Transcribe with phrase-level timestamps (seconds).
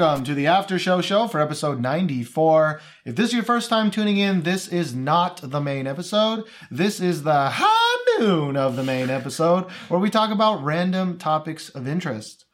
[0.00, 2.80] Welcome to the After Show Show for episode 94.
[3.04, 6.46] If this is your first time tuning in, this is not the main episode.
[6.70, 11.68] This is the high noon of the main episode where we talk about random topics
[11.68, 12.46] of interest.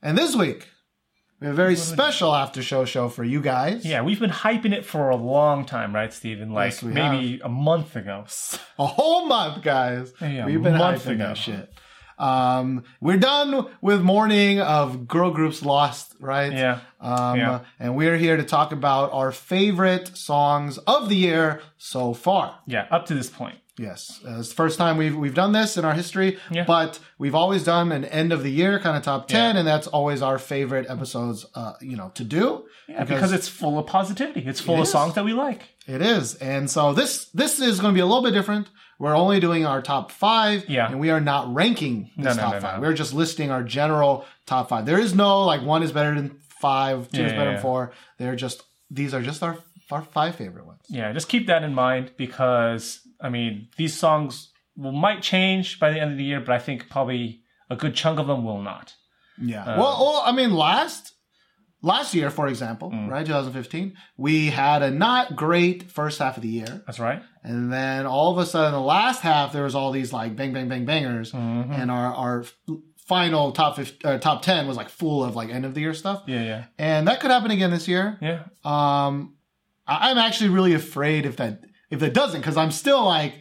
[0.00, 0.68] And this week,
[1.40, 3.84] we have a very special After Show Show for you guys.
[3.84, 6.52] Yeah, we've been hyping it for a long time, right, Steven?
[6.52, 8.26] Like Yes, we maybe a month ago.
[8.78, 10.12] A whole month, guys.
[10.20, 11.26] Yeah, We've been month hyping ago.
[11.26, 11.68] that shit.
[12.18, 16.52] Um, we're done with mourning of girl groups lost, right?
[16.52, 16.80] Yeah.
[17.00, 17.60] Um, Yeah.
[17.80, 22.54] and we're here to talk about our favorite songs of the year so far.
[22.66, 23.56] Yeah, up to this point.
[23.78, 26.64] Yes, uh, it's the first time we've we've done this in our history, Yeah.
[26.64, 29.86] but we've always done an end of the year kind of top ten, and that's
[29.86, 32.64] always our favorite episodes, uh, you know, to do.
[32.86, 34.42] Yeah, because, it's full of positivity.
[34.46, 34.90] It's full It of is.
[34.92, 35.62] songs that we like.
[35.86, 38.68] It is, and so this this is going to be a little bit different.
[39.02, 40.86] We're only doing our top five, Yeah.
[40.88, 42.76] and we are not ranking this No, top no, five.
[42.76, 42.82] no.
[42.82, 44.86] We're just listing our general top five.
[44.86, 47.62] There is no like one is better than five, two Yeah, is better yeah, than
[47.62, 47.92] four.
[48.18, 49.56] They're just these are just our
[49.90, 50.82] our five favorite ones.
[50.88, 55.90] Yeah, just keep that in mind because I mean these songs will might change by
[55.90, 58.62] the end of the year, but I think probably a good chunk of them will
[58.62, 58.94] not.
[59.36, 59.64] Yeah.
[59.64, 61.14] Uh, well, well, I mean, last
[61.82, 63.10] last year, for example, Mm.
[63.10, 67.22] right, 2015, we had a not great first half of the year, That's right.
[67.42, 70.52] and then all of a sudden, the last half, there was all these like bang,
[70.52, 71.70] bang, bang, bangers, Mhm.
[71.78, 72.44] and our our
[73.06, 75.92] final top 50, uh, top ten was like full of like end of the year
[75.92, 78.16] stuff, Yeah, yeah, and that could happen again this year.
[78.22, 78.44] yeah.
[78.64, 79.34] Um,
[79.86, 81.60] I- I'm actually really afraid if that
[81.90, 83.34] if that doesn't, because I'm still like,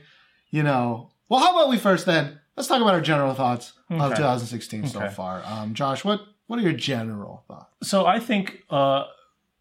[0.49, 2.37] you know, well, how about we first then?
[2.57, 4.15] Let's talk about our general thoughts of Okay.
[4.17, 5.41] 2016 so far.
[5.45, 6.19] Um, Josh, what
[6.51, 7.89] what are your general thoughts?
[7.89, 9.05] So I think, uh,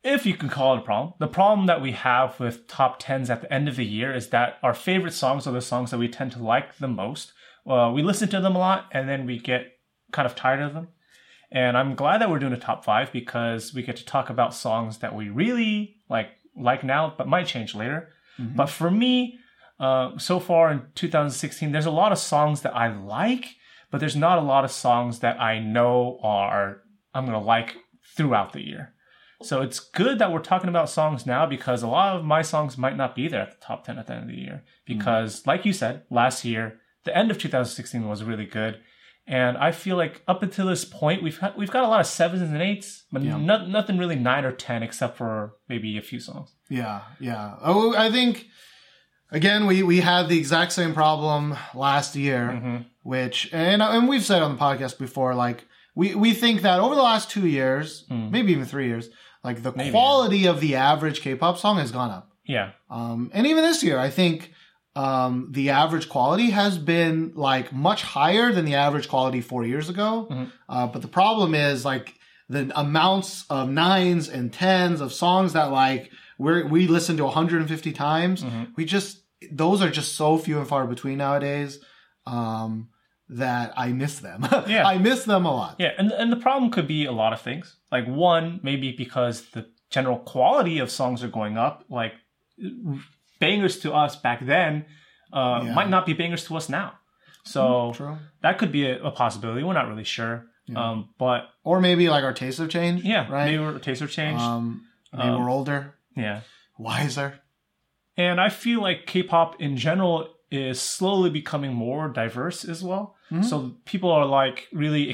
[0.03, 3.31] if you can call it a problem, the problem that we have with top tens
[3.31, 5.99] at the end of the year is that our favorite songs are the songs that
[5.99, 7.33] we tend to like the most.
[7.65, 9.79] Uh, we listen to them a lot, and then we get
[10.11, 10.89] kind of tired of them.
[11.53, 14.53] And I'm glad that we're doing a top five because we get to talk about
[14.53, 18.09] songs that we really like like now, but might change later.
[18.57, 19.39] But for me,
[19.79, 23.45] uh, so far in 2016, there's a lot of songs that I like,
[23.91, 26.83] but there's not a lot of songs that I know are
[27.15, 27.77] I'm gonna like
[28.17, 28.95] throughout the year.
[29.43, 32.77] So it's good that we're talking about songs now because a lot of my songs
[32.77, 34.65] might not be there at the top 10 at the end of the year.
[34.65, 34.99] Mm.
[34.99, 38.81] Because, like you said, last year, the end of 2016 was really good.
[39.27, 42.07] And I feel like up until this point, we've had, we've got a lot of
[42.07, 43.39] sevens and eights, but Yeah.
[43.39, 46.55] no, nothing really nine or 10 except for maybe a few songs.
[46.69, 47.55] Yeah, yeah.
[47.63, 48.47] Oh, I think
[49.33, 52.77] again we we had the exact same problem last year, Mm-hmm.
[53.03, 55.65] which and and we've said on the podcast before, like
[55.95, 59.09] we we think that over the last two years, maybe even three years,
[59.45, 59.73] like the.
[59.73, 62.31] Maybe, quality of the average K-pop song has gone up.
[62.47, 62.73] Yeah.
[62.91, 64.53] Um, and even this year, I think
[64.97, 69.89] um, the average quality has been like much higher than the average quality four years
[69.89, 70.27] ago.
[70.31, 70.53] Mhm.
[70.69, 72.15] Uh, but the problem is like
[72.49, 77.93] the amounts of nines and tens of songs that like we we listen to 150
[77.93, 78.43] times.
[78.43, 78.69] Mhm.
[78.77, 79.20] We just
[79.53, 81.79] those are just so few and far between nowadays.
[82.27, 82.89] Um,
[83.33, 84.45] that I miss them.
[84.67, 84.85] Yeah.
[84.87, 85.77] I miss them a lot.
[85.79, 87.77] Yeah, and and the problem could be a lot of things.
[87.93, 91.85] Like one, maybe because the general quality of songs are going up.
[91.89, 92.13] Like
[93.39, 94.85] bangers to us back then
[95.33, 95.75] uh, Yeah.
[95.75, 96.95] might not be bangers to us now.
[97.45, 98.19] So True.
[98.43, 99.63] that could be a, a possibility.
[99.63, 100.47] We're not really sure.
[100.77, 103.05] Um, but Or maybe like our tastes have changed.
[103.05, 103.47] yeah, Right.
[103.47, 104.41] maybe our tastes are changed.
[104.43, 106.41] Um, maybe Um, we're older, yeah,
[106.79, 107.41] wiser.
[108.21, 110.17] And I feel like K-pop in general
[110.51, 113.05] is slowly becoming more diverse as well.
[113.31, 113.45] Mhm.
[113.45, 115.05] So people are like really,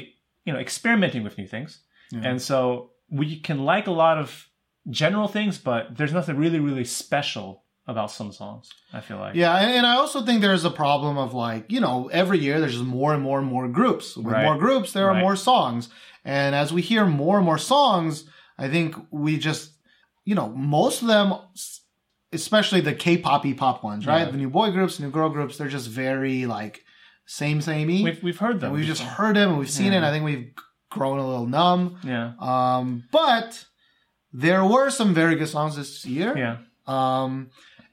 [0.45, 1.71] you know, experimenting with new things.
[2.11, 2.21] Yeah.
[2.29, 4.27] And so we can like a lot of
[5.03, 7.47] general things, but there's nothing really, really special
[7.93, 8.65] about some songs.
[8.97, 9.35] I feel like.
[9.35, 12.59] Yeah, and, and I also think there's a problem of like, you know, every year
[12.59, 14.17] there's just more and more and more groups.
[14.17, 14.43] With Right.
[14.43, 15.21] more groups, there are Right.
[15.27, 15.89] more songs.
[16.25, 18.13] And as we hear more and more songs,
[18.57, 19.71] I think we just,
[20.25, 21.27] you know, most of them,
[22.31, 24.25] especially the K-poppy pop ones, right?
[24.25, 24.31] Yeah.
[24.31, 26.83] The new boy groups, new girl groups, they're just very like
[27.25, 28.03] same samey.
[28.03, 28.73] We've we've heard them.
[28.73, 29.91] we've just heard them and we've seen it.
[29.91, 29.97] Yeah.
[29.97, 30.51] And I think we've
[30.89, 31.99] grown a little numb.
[32.03, 32.33] Yeah.
[32.39, 33.65] Um, but
[34.33, 36.37] there were some very good songs this year.
[36.37, 36.57] Yeah.
[36.85, 37.49] Um,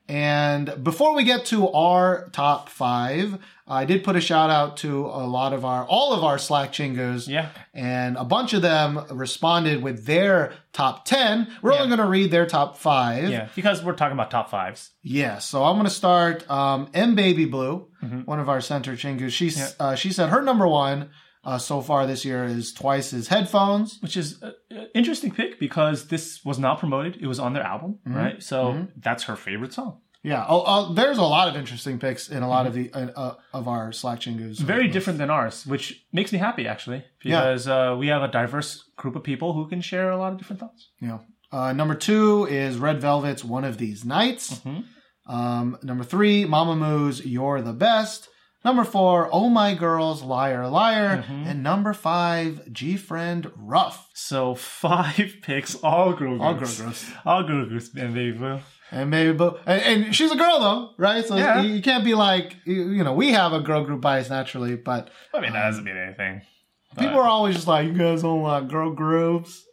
[0.09, 5.07] and before we get to our top five, I did put a shout out to
[5.07, 7.49] a lot of our, all of our Slack chingus, Yeah.
[7.73, 11.49] and a bunch of them responded with their top 10.
[11.63, 13.31] We're only going to read their top five.
[13.31, 13.49] Yeah.
[13.55, 14.91] Because we're talking about top fives.
[15.03, 18.27] Yeah, so I'm going to start, um, M Baby Blue, Mhm.
[18.27, 19.31] one of our center chingus.
[19.33, 19.69] She's, Yeah.
[19.81, 21.09] uh, she said her number one,
[21.45, 23.99] uh, so far this year is twice Twice's Headphones.
[24.01, 27.17] Which is an interesting pick because this was not promoted.
[27.21, 28.17] It was on their album, Mm-hmm.
[28.17, 28.43] right?
[28.43, 30.01] So that's her favorite song.
[30.23, 30.45] Yeah.
[30.49, 33.35] Oh, uh, there's a lot of interesting picks in a lot of the uh, uh,
[33.53, 34.59] of our Slack Chingus.
[34.59, 38.83] Very different than ours, which makes me happy actually, because uh, we have a diverse
[38.97, 40.89] group of people who can share a lot of different thoughts.
[41.01, 41.19] Yeah.
[41.53, 44.85] Uh, number two is Red Velvet's "One of These Nights." Mhm.
[45.27, 48.29] Um, number three, Mamamoo's "You're the Best."
[48.65, 51.47] Number four, "Oh My Girls, Liar Liar," Mm-hmm.
[51.49, 54.09] and number five, GFriend Rough.
[54.15, 57.11] So five picks, all girl groups, All girl groups.
[57.27, 58.61] all girl groups, and baby blue.
[58.91, 61.25] And maybe, but and, and she's a girl though, right?
[61.27, 61.63] So Yeah.
[61.63, 65.11] you, can't be like, you, you know, we have a girl group bias naturally, but
[65.35, 66.43] I mean, that doesn't mean anything.
[66.97, 69.65] people are always just like, you guys don't like girl groups.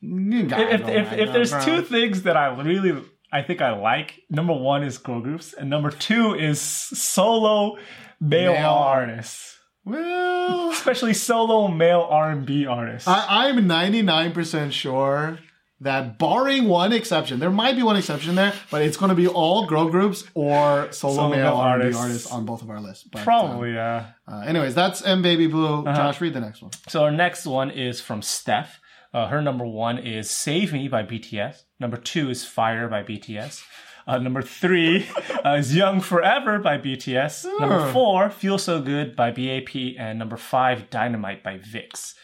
[0.00, 1.64] You guys if if, like if there's groups.
[1.64, 3.02] two things that I really
[3.32, 7.76] I think I like, number one is girl groups, and number two is solo
[8.20, 8.66] male, Male.
[8.66, 13.08] artists, well, especially solo male R and B artists.
[13.08, 15.38] I, I'm 99% sure
[15.80, 19.28] that barring one exception, there might be one exception there, but it's going to be
[19.28, 22.02] all girl groups or solo, Solo male male R&B artists.
[22.02, 23.04] artists on both of our lists.
[23.04, 24.06] But, Probably, yeah.
[24.26, 25.84] Uh, uh, anyways, that's M Baby Blue.
[25.86, 25.94] Uh-huh.
[25.94, 26.72] Josh, read the next one.
[26.88, 28.80] So our next one is from Steph.
[29.14, 31.62] Uh, her number one is "Save Me" by BTS.
[31.80, 33.62] Number two is "Fire" by BTS.
[34.08, 35.06] Uh, number three
[35.44, 37.44] uh, is "Young Forever" by BTS.
[37.60, 42.14] Number four, "Feel So Good" by BAP, and number five, "Dynamite" by VIXX.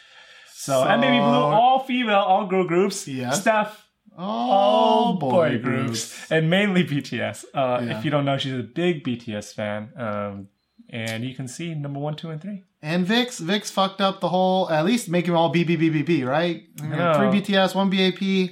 [0.55, 3.07] So, and Baby Blue, all female, all girl groups.
[3.07, 3.43] Yes.
[3.43, 3.87] Steph,
[4.17, 7.45] all all boy groups, and mainly BTS.
[7.53, 7.99] Uh, Yeah.
[7.99, 9.91] If you don't know, she's a big BTS fan.
[9.97, 10.49] Um,
[10.89, 12.63] and you can see number one, two, and three.
[12.81, 15.89] And VIXX, VIXX fucked up the whole, at least make them all B, B, B,
[15.91, 16.63] B, B, right?
[16.83, 17.15] know.
[17.15, 18.51] Three BTS, one BAP,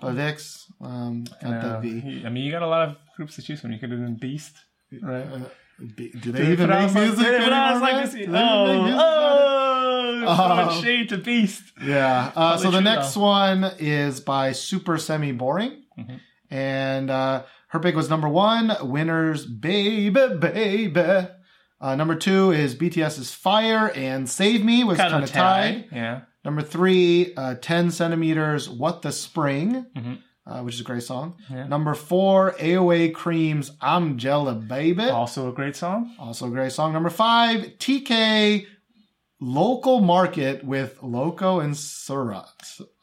[0.00, 3.36] but VIXX, um, got Uh, that he- I mean, you got a lot of groups
[3.36, 3.72] to choose from.
[3.72, 4.54] You could have been Beast.
[5.02, 5.26] Right?
[5.26, 5.38] Uh,
[5.96, 8.42] do they They even make music put out anymore, like this- Do they even make
[8.42, 10.24] Oh, music about it?
[10.28, 10.82] oh, so much Oh.
[10.82, 11.62] shade to Beast.
[11.84, 12.32] Yeah.
[12.34, 16.20] Uh, so the next one is by Super Semi Boring, Mhm.
[16.50, 18.72] and uh, her pick was number one.
[18.82, 21.28] Winner's, baby, baby.
[21.80, 25.84] Uh, number two is BTS's Fire and Save Me was kind of tied.
[25.92, 26.20] Yeah.
[26.44, 30.18] Number three, uh, 10 centimeters, What the Spring, Mhm.
[30.48, 31.36] Uh, which is a great song.
[31.50, 31.66] Yeah.
[31.68, 35.04] Number four, AOA Cream's I'm Jelly Baby.
[35.10, 36.14] Also a great song.
[36.18, 36.94] Also a great song.
[36.94, 38.64] Number five, TK
[39.40, 42.46] Local Market with Loco and Suran.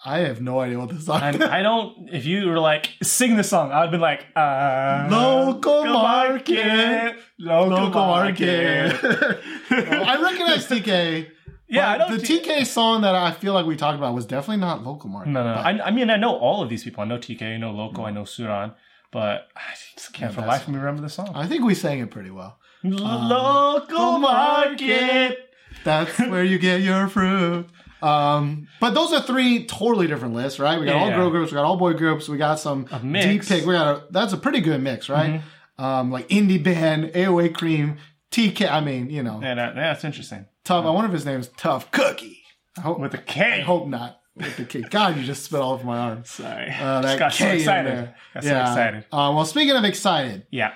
[0.03, 1.41] I have no idea what this song And is.
[1.43, 2.09] I don't.
[2.11, 7.15] If you were like sing the song, I'd be like, uh, Local Market.
[7.39, 9.01] local, Local market.
[9.03, 9.39] Market.
[9.69, 11.27] I recognize TK.
[11.67, 14.25] Yeah, I know the T- TK song that I feel like we talked about was
[14.25, 15.31] definitely not Local Market.
[15.31, 15.53] No, no.
[15.53, 17.03] I, I mean, I know all of these people.
[17.03, 18.75] I know TK, I know Loco, I know Suran,
[19.11, 19.61] but I
[19.95, 21.31] just can't for life of me remember the song.
[21.33, 22.59] I think we sang it pretty well.
[22.83, 25.49] Local market.
[25.83, 27.67] That's where you get your fruit.
[28.01, 30.79] Um, but those are three totally different lists, right?
[30.79, 31.15] We got Yeah, all yeah.
[31.15, 33.47] girl groups, we got all boy groups, we got some A deep mix.
[33.47, 33.65] pick.
[33.65, 35.41] We got a that's a pretty good mix, right?
[35.77, 37.97] Um, like indie band, AOA Cream,
[38.31, 38.69] TK.
[38.69, 40.45] I mean, you know, Yeah, that, that's interesting.
[40.65, 40.85] Tough.
[40.85, 42.41] I wonder if his name's Tough Cookie.
[42.77, 43.61] I hope, With a I K.
[43.61, 44.19] hope not.
[44.35, 44.81] With the K.
[44.81, 46.29] God, you just spit all over my arms.
[46.29, 46.69] Sorry.
[46.69, 47.91] Uh, Just that got so K in excited.
[47.93, 48.15] there.
[48.33, 49.05] Got so excited.
[49.11, 50.73] Uh, well, speaking of excited, Yeah.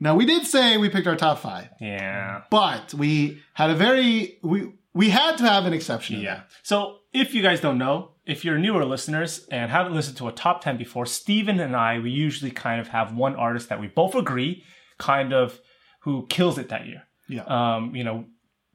[0.00, 2.40] now we did say we picked our top five, Yeah.
[2.50, 6.20] but we had a very we we had to have an exception.
[6.20, 6.40] Yeah.
[6.64, 10.32] So if you guys don't know, if you're newer listeners and haven't listened to a
[10.32, 13.86] top 10 before, Steven and I, we usually kind of have one artist that we
[13.86, 14.64] both agree
[14.98, 15.60] kind of
[16.00, 17.04] who kills it that year.
[17.28, 17.44] Yeah.
[17.44, 18.24] Um, you know,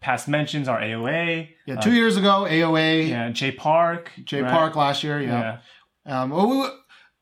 [0.06, 1.50] past mentions are AOA.
[1.66, 4.12] Yeah, two years ago, AOA, Yeah, Jay Park.
[4.24, 4.52] J right?
[4.52, 5.20] Park last year.
[5.22, 5.58] Yeah.
[6.06, 6.22] Yeah.
[6.22, 6.78] Um, what, we-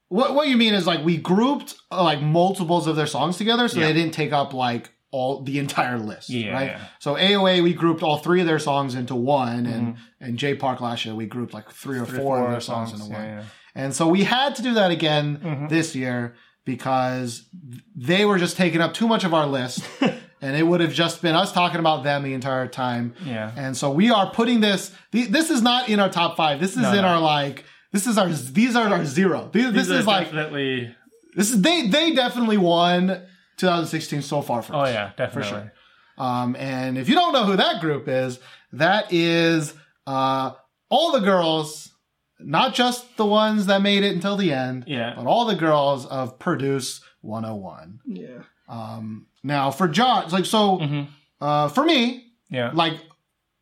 [0.09, 3.67] what what you mean is like we grouped uh, like multiples of their songs together,
[3.67, 3.87] so Yeah.
[3.87, 6.29] they didn't take up like all the entire list.
[6.29, 6.67] Yeah, Right.
[6.71, 6.81] yeah.
[6.99, 10.81] So AOA we grouped all three of their songs into one, and and Jay Park
[10.81, 12.09] last year we grouped like three or Mm-hmm.
[12.11, 13.43] Three or four, of their songs, into one.
[13.75, 15.69] And so we had to do that again Mhm.
[15.69, 16.35] this year
[16.65, 17.47] because
[17.95, 19.83] they were just taking up too much of our list.
[20.43, 23.13] And it would have just been us talking about them the entire time.
[23.25, 23.51] Yeah.
[23.55, 24.91] And so we are putting this.
[25.11, 26.59] the- This is not in our top five.
[26.59, 27.07] This is No, in no.
[27.07, 27.63] our like.
[27.93, 28.27] This is our.
[28.29, 29.49] These are our zero.
[29.53, 30.25] These, this These is like.
[30.27, 30.93] definitely.
[31.35, 31.87] This is they.
[31.87, 33.21] They definitely won
[33.57, 35.49] 2016 so far for Oh yeah, definitely.
[35.51, 35.73] sure.
[36.17, 38.39] Um, and if you don't know who that group is,
[38.73, 39.73] that is
[40.05, 40.51] uh,
[40.89, 41.91] all the girls,
[42.39, 45.13] not just the ones that made it until the end, Yeah.
[45.15, 47.99] but all the girls of Produce 101.
[48.05, 48.27] Yeah.
[48.67, 51.07] Um, now for Josh, like so, Mhm.
[51.41, 52.71] uh, for me, Yeah.
[52.73, 52.99] like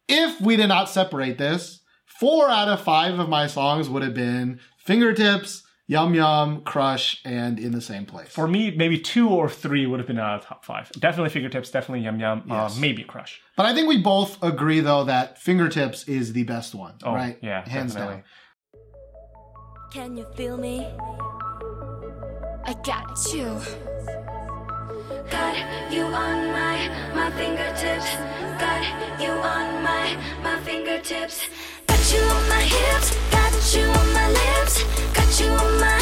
[0.08, 4.14] if we did not separate this, four out of five of my songs would have
[4.14, 8.30] been Fingertips, Yum Yum, Crush, and In the Same Place.
[8.30, 10.90] For me, maybe two or three would have been out of the top five.
[10.94, 12.78] Definitely fingertips, definitely yum yum, Yes.
[12.78, 13.42] uh, maybe crush.
[13.58, 17.38] but I think we both agree though that Fingertips is the best one, Oh, right?
[17.42, 18.24] yeah, hands definitely.
[18.24, 18.24] down.
[19.92, 20.88] Can you feel me?
[22.66, 23.60] I got you.
[25.30, 25.56] Got
[25.92, 26.78] you on my
[27.14, 28.10] my fingertips.
[28.60, 28.84] Got
[29.20, 31.48] you on my my fingertips.
[31.88, 33.16] Got you on my hips.
[33.32, 34.84] Got you on my lips.
[35.14, 36.01] Got you on my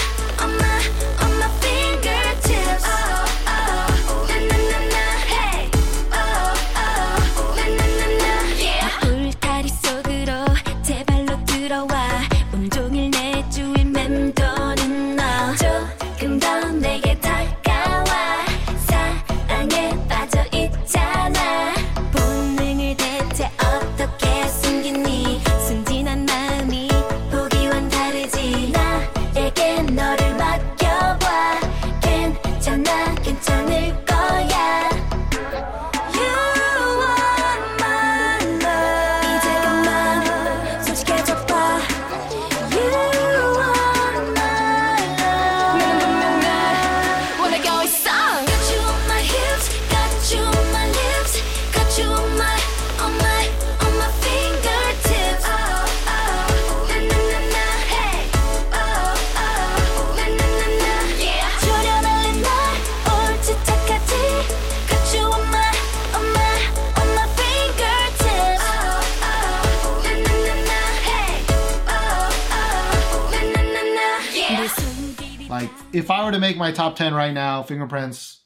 [76.80, 78.44] top 10 right now, fingerprints.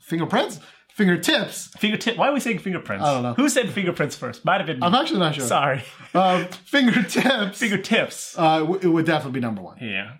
[0.00, 0.60] Fingerprints?
[0.94, 1.68] Fingertips.
[1.78, 2.16] Fingertip.
[2.18, 3.04] Why are we saying fingerprints?
[3.04, 3.34] I don't know.
[3.34, 4.44] Who said fingerprints first?
[4.44, 4.80] Might have been.
[4.80, 4.86] me.
[4.86, 5.44] I'm actually not sure.
[5.46, 5.82] Sorry.
[6.14, 7.58] Uh, fingertips.
[7.58, 8.34] Fingertips.
[8.38, 9.78] uh, w- it would definitely be number one.
[9.80, 10.16] Yeah.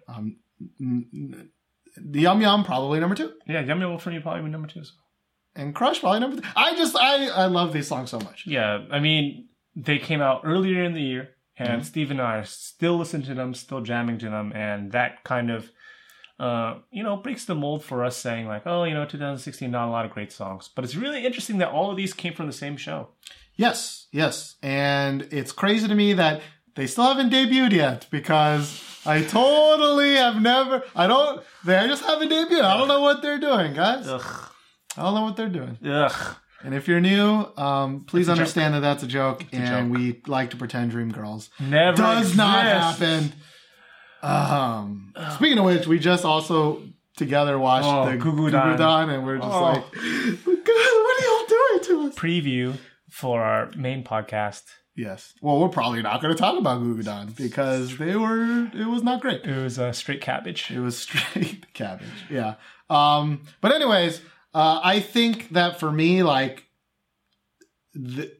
[0.80, 3.30] The Yum Yum, probably number two.
[3.46, 3.60] Yeah.
[3.60, 4.80] yum Wolf for you probably be number two.
[4.80, 4.86] well.
[5.54, 6.50] And Crush, probably number three.
[6.56, 8.44] I just, I, I love these songs so much.
[8.46, 8.86] Yeah.
[8.90, 11.82] I mean, they came out earlier in the year, and Mm-hmm.
[11.82, 15.50] Steve and I are still listening to them, still jamming to them, and that kind
[15.50, 15.70] of.
[16.42, 19.86] Uh, you know, breaks the mold for us saying like, oh, you know, 2016, not
[19.86, 20.68] a lot of great songs.
[20.74, 23.10] But it's really interesting that all of these came from the same show.
[23.54, 24.56] Yes, yes.
[24.60, 26.42] And it's crazy to me that
[26.74, 32.30] they still haven't debuted yet because I totally have never, I don't, they just haven't
[32.30, 32.64] debuted.
[32.64, 34.08] I don't know what they're doing, guys.
[34.08, 34.48] Ugh.
[34.96, 35.78] I don't know what they're doing.
[35.86, 36.36] Ugh.
[36.64, 39.98] And if you're new, um, please a understand that that's a joke, a and joke.
[39.98, 43.32] we like to pretend Dream Girls Never does not happen.
[44.22, 46.82] Um, speaking of which, we just also
[47.16, 48.78] together watched Oh, the Goo Goo Goo Goo Dan.
[48.78, 49.62] Dan, and we're just Oh.
[49.62, 52.14] like, God, what are y'all doing to us?
[52.14, 52.76] Preview
[53.10, 54.62] for our main podcast.
[54.94, 55.32] Yes.
[55.40, 58.70] Well, we're probably not going to talk about Gugudan because they were.
[58.74, 59.42] It was not great.
[59.44, 60.70] It was uh, straight cabbage.
[60.70, 62.08] It was straight cabbage.
[62.30, 62.54] Yeah.
[62.90, 64.20] Um, but anyways,
[64.54, 66.64] uh, I think that for me, like,
[67.94, 68.30] the,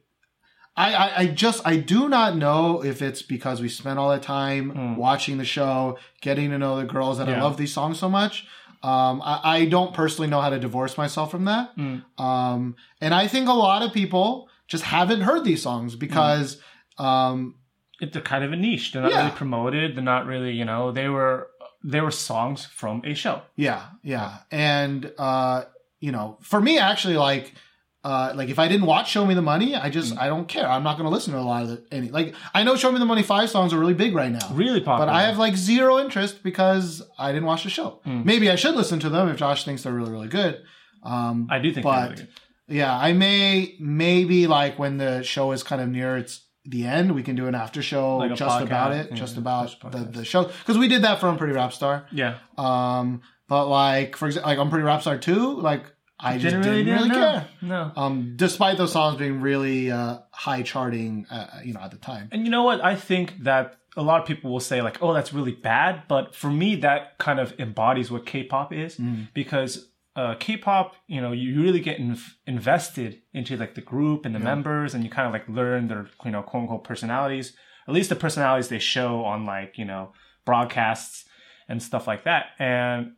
[0.75, 4.23] I, I, I just, I do not know if it's because we spent all that
[4.23, 4.97] time Mm.
[4.97, 8.47] watching the show, getting to know the girls that I love these songs so much.
[8.81, 11.75] Um, I, I don't personally know how to divorce myself from that.
[11.77, 12.03] Mm.
[12.19, 16.59] Um, and I think a lot of people just haven't heard these songs because,
[16.97, 17.55] um,
[18.01, 18.91] It, they're kind of a niche.
[18.91, 19.19] They're not Yeah.
[19.25, 19.95] really promoted.
[19.95, 21.47] They're not really, you know, they were
[21.85, 23.41] they were songs from a show.
[23.57, 24.37] Yeah, yeah.
[24.51, 25.63] And uh,
[25.99, 27.53] you know, for me actually like
[28.03, 30.67] uh like if I didn't watch Show Me the Money, I just I don't care.
[30.67, 32.99] I'm not gonna listen to a lot of the any like I know Show Me
[32.99, 34.47] the Money five songs are really big right now.
[34.51, 35.05] Really popular.
[35.07, 38.01] But I have like zero interest because I didn't watch the show.
[38.05, 38.25] Mm.
[38.25, 40.61] Maybe I should listen to them if Josh thinks they're really, really good.
[41.03, 42.27] Um I do think but- they're really good.
[42.67, 47.13] yeah, I may maybe like when the show is kind of near its the end,
[47.13, 49.97] we can do an after show Like just podcast, about it, yeah, just about the,
[49.99, 52.05] the show because we did that for Unpretty Rap Star.
[52.11, 52.37] Yeah.
[52.57, 55.83] Um, but like for example, like Unpretty Rap Star two, like
[56.23, 57.47] I just Didn't didn't really, didn't care.
[57.61, 57.91] No.
[57.95, 62.29] Um, despite those songs being really uh, high charting, uh, you know, at the time.
[62.31, 62.83] And you know what?
[62.83, 66.33] I think that a lot of people will say like, "Oh, that's really bad," but
[66.33, 69.27] for me, that kind of embodies what K-pop is Mm.
[69.33, 74.33] because uh, K-pop, you know, you really get inv- invested into like the group and
[74.35, 77.53] the members, and you kind of like learn their, you know, quote unquote personalities.
[77.87, 80.13] At least the personalities they show on like you know
[80.45, 81.25] broadcasts
[81.67, 83.13] and stuff like that, and.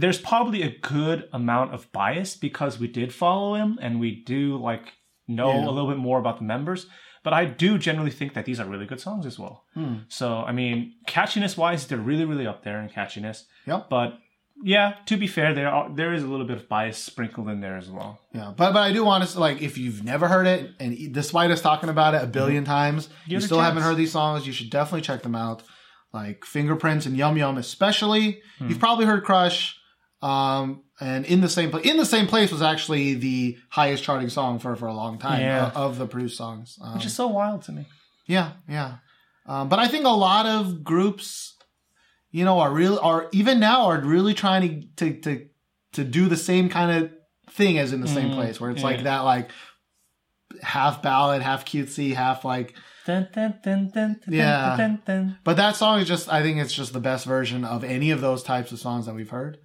[0.00, 4.58] There's probably a good amount of bias because we did follow him and we do
[4.58, 4.92] like
[5.26, 5.68] know Yeah.
[5.68, 6.86] a little bit more about the members.
[7.24, 9.64] But I do generally think that these are really good songs as well.
[9.74, 9.94] Hmm.
[10.08, 13.44] So I mean, catchiness wise, they're really, really up there in catchiness.
[13.66, 13.88] Yep.
[13.90, 14.18] But
[14.62, 17.60] yeah, to be fair, there are there is a little bit of bias sprinkled in
[17.60, 18.20] there as well.
[18.32, 21.50] Yeah, but but I do want to like if you've never heard it and despite
[21.50, 24.46] us talking about it a 1000000000 times, you Give a still haven't heard these songs.
[24.46, 25.62] You should definitely check them out.
[26.12, 28.40] Like Fingerprints and Yum Yum, especially.
[28.60, 29.76] You've probably heard Crush.
[30.26, 34.30] Um, and in the same place, in the same place was actually the highest charting
[34.30, 35.66] song for for a long time Yeah.
[35.66, 36.78] uh, of the produced songs.
[36.82, 37.84] Um, Which is so wild to me.
[38.26, 38.90] yeah, yeah.
[39.46, 41.54] Um, but I think a lot of groups,
[42.30, 44.62] you know, are real, are even now are really trying
[44.96, 45.46] to to to,
[45.92, 47.10] to do the same kind of
[47.50, 49.50] thing as in the same place, where it's like that like
[50.62, 52.74] half ballad, half cutesy, half like.
[53.06, 54.96] Dun, dun, dun, Yeah.
[55.44, 58.20] But that song is just, I think it's just the best version of any of
[58.20, 59.58] those types of songs that we've heard.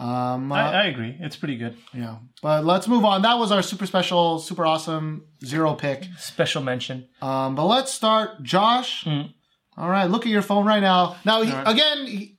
[0.00, 1.14] Um, uh, I, I agree.
[1.20, 1.76] It's pretty good.
[1.92, 3.22] yeah, but let's move on.
[3.22, 6.06] That was our super special, super awesome zero pick.
[6.18, 7.06] Special mention.
[7.20, 9.04] Um, but let's start, Josh.
[9.04, 9.34] Mm.
[9.76, 11.16] All right, look at your phone right now.
[11.24, 11.68] Now, he- right.
[11.68, 12.38] again, he-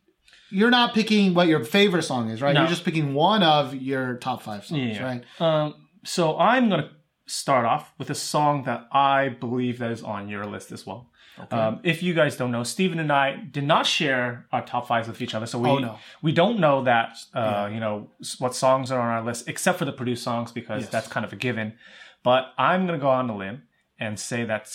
[0.50, 2.54] you're not picking what your favorite song is, right?
[2.54, 2.62] No.
[2.62, 5.04] You're just picking one of your top five songs, Yeah.
[5.04, 5.24] right?
[5.40, 6.90] Um, so I'm gonna
[7.28, 11.11] start off with a song that I believe that is on your list as well.
[11.50, 15.08] Um, if you guys don't know, Steven and I did not share our top fives
[15.08, 15.98] with each other, so we Oh, no.
[16.22, 19.86] we don't know that uh, you know what songs are on our list except for
[19.86, 20.92] the produced songs because Yes.
[20.92, 21.74] that's kind of a given.
[22.24, 23.64] But I'm gonna go on a limb
[24.00, 24.66] and say that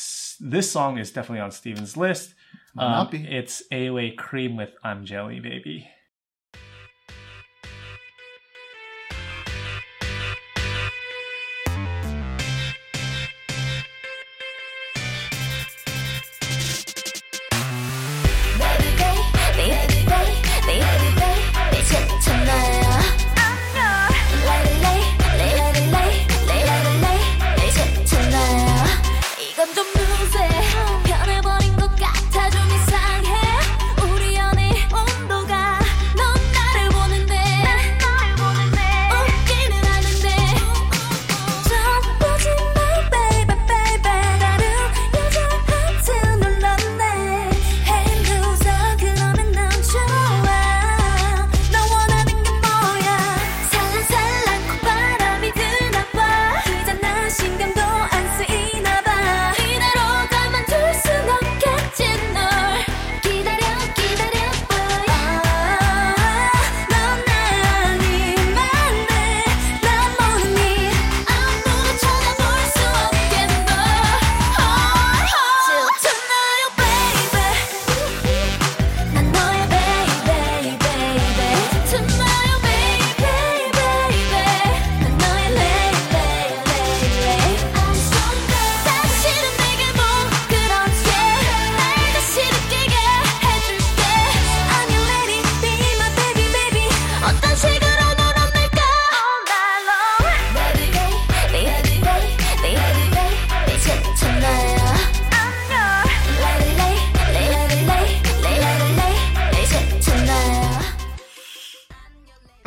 [0.40, 2.34] this song is definitely on Steven's list.
[3.10, 3.26] Be.
[3.28, 5.88] It's AOA Cream with I'm Jelly Baby.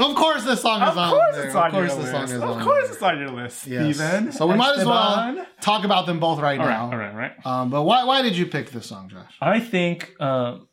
[0.10, 1.46] Of course, this song is Of on course there.
[1.46, 2.34] it's on of course, this song list.
[2.34, 2.94] is Of on course there.
[2.94, 3.96] it's on your list, Yes.
[3.98, 4.32] Steven.
[4.32, 6.92] So we might as well talk about them both right All right, now.
[6.92, 7.46] all right, all right.
[7.46, 9.34] Um, but why why did you pick this song, Josh?
[9.42, 10.68] I think um,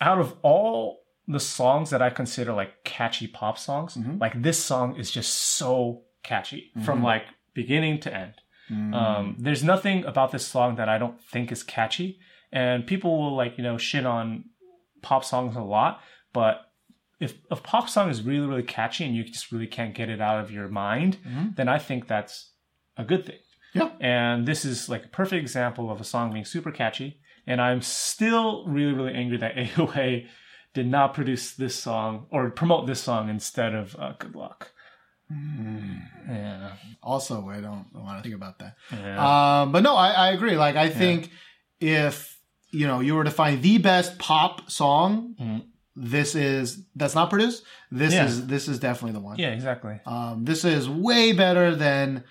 [0.00, 4.18] out of all the songs that I consider like catchy pop songs, Mm-hmm.
[4.18, 8.34] like this song is just so catchy from like beginning to end.
[8.70, 8.94] Mm-hmm.
[8.94, 12.18] Um, there's nothing about this song that I don't think is catchy,
[12.52, 14.44] and people will like you know shit on
[15.02, 16.00] pop songs a lot,
[16.32, 16.60] but
[17.20, 20.20] if a pop song is really really catchy and you just really can't get it
[20.20, 21.18] out of your mind,
[21.56, 22.52] then I think that's
[22.96, 23.38] a good thing.
[23.74, 23.90] Yeah.
[24.00, 27.20] And this is like a perfect example of a song being super catchy.
[27.46, 30.26] And I'm still really, really angry that AOA
[30.74, 34.72] did not produce this song or promote this song instead of uh, Good Luck.
[36.28, 36.72] Yeah.
[37.02, 38.74] Also, I don't want to think about that.
[38.92, 39.60] yeah.
[39.62, 40.56] Um, but no, I, I agree.
[40.56, 41.30] Like, I think
[41.80, 42.38] if
[42.70, 45.62] you know you were to find the best pop song, Mhm.
[46.00, 47.64] This is that's not produced.
[47.90, 48.26] This Yeah.
[48.26, 49.38] is this is definitely the one.
[49.38, 49.98] yeah, exactly.
[50.06, 52.24] Um, this is way better than.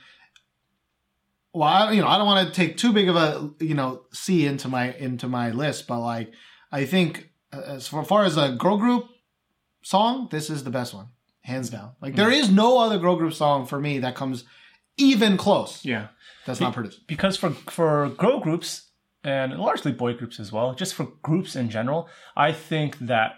[1.53, 4.03] Well, I, you know, I don't want to take too big of a you know
[4.13, 6.31] C into my into my list, but like
[6.71, 9.05] I think uh, as far, far as a girl group
[9.81, 11.07] song, this is the best one,
[11.41, 11.91] hands down.
[12.01, 14.43] Like there is no other girl group song for me that comes
[14.97, 15.83] even close.
[15.83, 16.07] Yeah.
[16.45, 17.05] That's not produced.
[17.07, 18.83] because for for girl groups
[19.23, 23.35] and largely boy groups as well, just for groups in general, I think that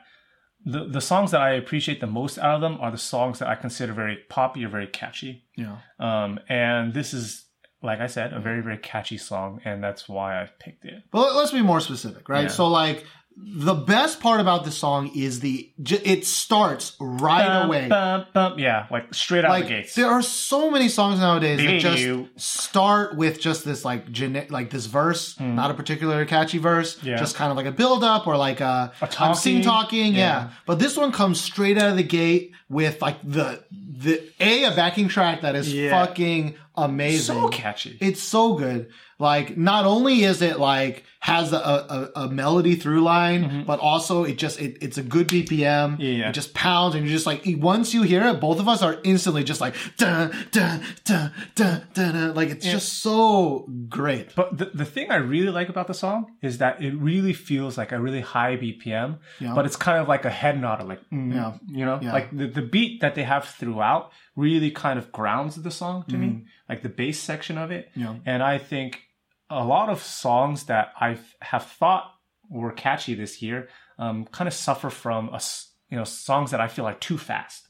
[0.66, 3.48] the the songs that I appreciate the most out of them are the songs that
[3.48, 5.46] I consider very poppy or very catchy.
[5.56, 5.78] Yeah.
[6.00, 7.46] Um, and this is,
[7.82, 11.04] like I said, a very very catchy song, and that's why I picked it.
[11.12, 12.44] But let- let's be more specific, right?
[12.44, 12.48] Yeah.
[12.50, 13.06] So like
[13.38, 17.88] the best part about this song is the j- it starts right Bum, away.
[17.88, 18.60] bum, bum.
[18.60, 19.96] yeah, like straight out like the gates.
[19.96, 24.70] there are so many songs nowadays that just start with just this like gene- like
[24.72, 25.56] this verse, hmm.
[25.56, 27.02] not a particular catchy verse.
[27.02, 27.16] Yeah.
[27.16, 30.14] just kind of like a build up or like a, A I'm sing talking, talking.
[30.16, 30.20] yeah.
[30.20, 30.50] Yeah.
[30.66, 34.72] But this one comes straight out of the gate with like the the a a
[34.72, 35.92] backing track that is Yeah.
[36.06, 37.36] fucking amazing.
[37.36, 37.98] so catchy.
[38.02, 38.90] It's so good.
[39.20, 44.24] Like, not only is it like has a, a, a melody through line, but also
[44.24, 45.50] it just it, it's a good BPM.
[45.60, 46.02] Mm-hmm.
[46.02, 46.30] Yeah, yeah.
[46.30, 48.98] It just pounds, and you're just like once you hear it, both of us are
[49.04, 52.34] instantly just like dun dun dun dun dun.
[52.34, 54.34] Like it's just so great.
[54.36, 57.78] But the, the thing I really like about the song is that it really feels
[57.78, 59.54] like a really high BPM, Yeah.
[59.54, 61.54] but it's kind of like a head nodder, like, mm, Yeah.
[61.68, 62.14] you know, Yeah.
[62.14, 66.16] like the, the beat that they have throughout really kind of grounds the song to
[66.18, 67.90] me, like the bass section of it.
[67.98, 68.02] Mm.
[68.02, 68.16] Yeah.
[68.26, 69.02] And I think
[69.50, 72.14] a lot of songs that I have thought
[72.50, 75.42] were catchy this year um, kind of suffer from a,
[75.90, 77.68] you know, songs that I feel like too fast.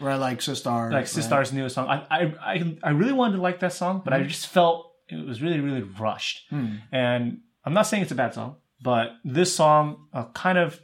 [0.00, 0.92] Right, like Sistar.
[0.92, 1.88] Like Sistar's newest song.
[1.88, 5.24] I, I, I, I really wanted to like that song, but I just felt it
[5.26, 6.50] was really, really rushed.
[6.92, 10.80] And I'm not saying it's a bad song, but this song uh, kind of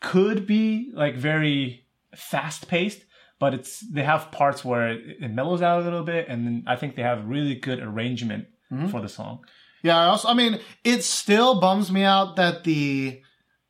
[0.00, 3.04] could be like very fast paced,
[3.38, 6.64] but it's they have parts where it, it mellows out a little bit, and then
[6.66, 8.46] I think they have really good arrangement
[8.90, 9.44] for the song.
[9.86, 13.22] Yeah, I also I mean, it still bums me out that the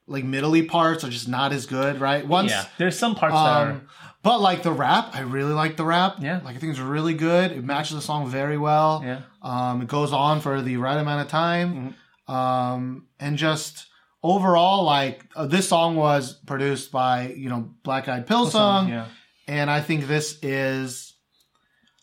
[0.07, 2.26] like middly parts are just not as good, right?
[2.26, 3.88] Once yeah, there's some parts that are um
[4.22, 6.16] but like the rap, I really like the rap.
[6.20, 6.40] Yeah.
[6.44, 7.52] Like I think it's really good.
[7.52, 9.02] It matches the song very well.
[9.05, 9.20] yeah.
[9.42, 11.94] Um it goes on for the right amount of time.
[12.29, 12.33] Mm-hmm.
[12.33, 13.87] Um and just
[14.22, 19.07] overall like uh, this song was produced by, you know, Black Eyed Pilseung yeah.
[19.46, 21.14] and I think this is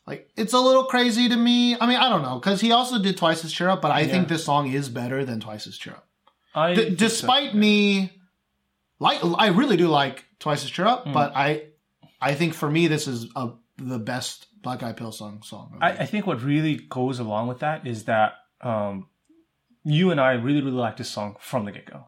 [0.06, 1.76] like it's a little crazy to me.
[1.80, 4.06] I mean, I don't know because he also did Twice as Cheer Up, but I
[4.08, 6.08] think this song is better than Twice as Cheer Up.
[6.56, 7.06] I D- think so.
[7.06, 8.12] despite me,
[9.00, 11.14] like I really do like Twice as Cheer Up, Mm.
[11.14, 11.68] but I,
[12.22, 15.78] I think for me this is a, the best Black Eyed Pilseung song.
[15.82, 19.08] I, I think what really goes along with that is that um,
[19.84, 22.08] you and I really, really like this song from the get go.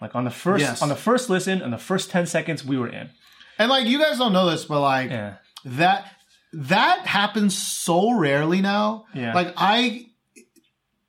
[0.00, 0.82] Like on the first Yes.
[0.82, 3.10] on the first listen, and the first ten seconds, we were in.
[3.58, 6.12] and like you guys don't know this, but like Yeah, that
[6.52, 9.06] that happens so rarely now.
[9.14, 9.34] Yeah.
[9.34, 10.06] Like I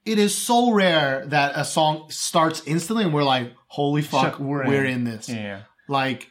[0.06, 4.65] it is so rare that a song starts instantly and we're like, holy fuck, we're
[4.65, 4.93] we're, in.
[5.00, 5.04] in.
[5.04, 5.28] this.
[5.30, 5.62] yeah.
[5.89, 6.30] Like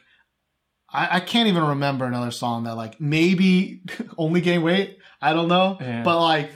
[0.89, 3.81] I, I can't even remember another song that like maybe
[4.17, 4.97] only gain weight.
[5.21, 5.77] I don't know.
[5.79, 6.03] Yeah.
[6.03, 6.51] But like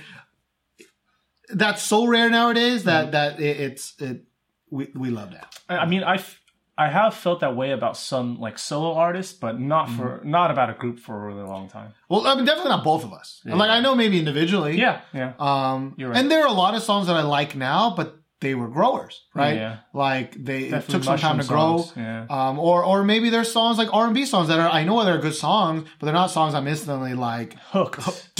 [1.49, 3.11] that's so rare nowadays that Mm-hmm.
[3.11, 4.23] that it, it's it
[4.69, 5.55] we we love that.
[5.69, 6.40] I I mean, I f-
[6.85, 10.29] I have felt that way about some like solo artists, but not for Mm-hmm.
[10.37, 11.89] not about a group for a really long time.
[12.09, 13.27] Well, I mean definitely not both of us.
[13.45, 14.73] And, Like I know maybe individually.
[14.85, 16.17] Yeah, yeah, Um, You're right.
[16.19, 18.07] and there are a lot of songs that I like now, but
[18.45, 19.55] they were growers, right?
[19.63, 19.77] Yeah.
[19.93, 21.85] Like they it Definitely took some time to grow.
[21.95, 22.25] yeah.
[22.37, 24.95] Um, or or maybe there's songs like R and B songs that are I know
[25.05, 27.99] they're good songs, but they're not songs I'm instantly like, Hooked.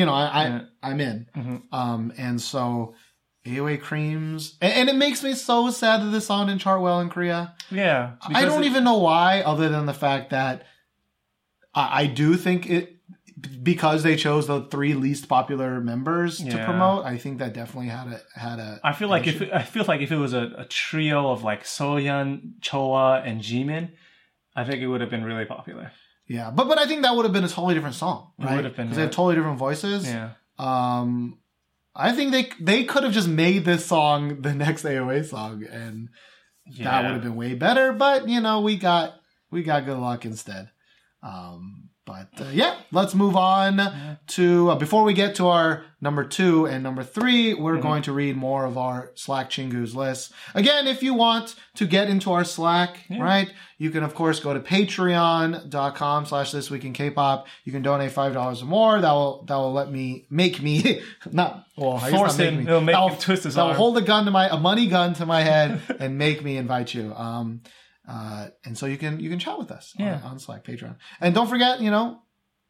[0.00, 0.60] you know, I, I Yeah.
[0.88, 1.18] I'm in.
[1.36, 1.56] Mm-hmm.
[1.80, 2.94] Um, and so
[3.46, 7.00] AOA creams, and, and it makes me so sad that this song didn't chart well
[7.00, 7.54] in Korea.
[7.70, 10.64] Yeah, I don't it- even know why, other than the fact that
[11.74, 12.92] I, I do think it
[13.62, 17.04] because they chose the three least popular members to promote.
[17.04, 18.80] I think that definitely had a had a.
[18.82, 21.42] I feel like if it, I feel like if it was a, a trio of
[21.44, 23.90] like Seolhyun, Choa, and Jimin,
[24.54, 25.92] I think it would have been really popular.
[26.26, 28.64] yeah, but but I think that would have been a totally different song, It would
[28.64, 30.06] have been, because they have totally different voices.
[30.06, 30.30] Yeah.
[30.58, 31.38] Um,
[31.96, 36.10] I think they they could have just made this song the next AOA song, and
[36.80, 37.92] that would have been way better.
[37.92, 39.14] But you know, we got
[39.50, 40.70] we got good luck instead.
[41.22, 46.24] Um, but uh, yeah, let's move on to uh, before we get to our number
[46.24, 50.32] two and number three, we're going to read more of our Slack Chingu's list.
[50.54, 54.54] Again, if you want to get into our Slack, right, you can of course go
[54.54, 57.46] to patreon.com slash this week in K-pop.
[57.64, 59.00] You can donate five dollars or more.
[59.00, 61.00] That will that will let me make me
[61.32, 62.56] not well I Force not make him.
[62.58, 62.62] me.
[62.64, 63.74] It'll make him will- twist his arm.
[63.76, 66.94] hold a gun to my a money gun to my head and make me invite
[66.94, 67.12] you.
[67.14, 67.62] Um,
[68.08, 70.16] uh, and so you can you can chat with us Yeah.
[70.24, 72.20] on, on Slack, Patreon, and don't forget, you know,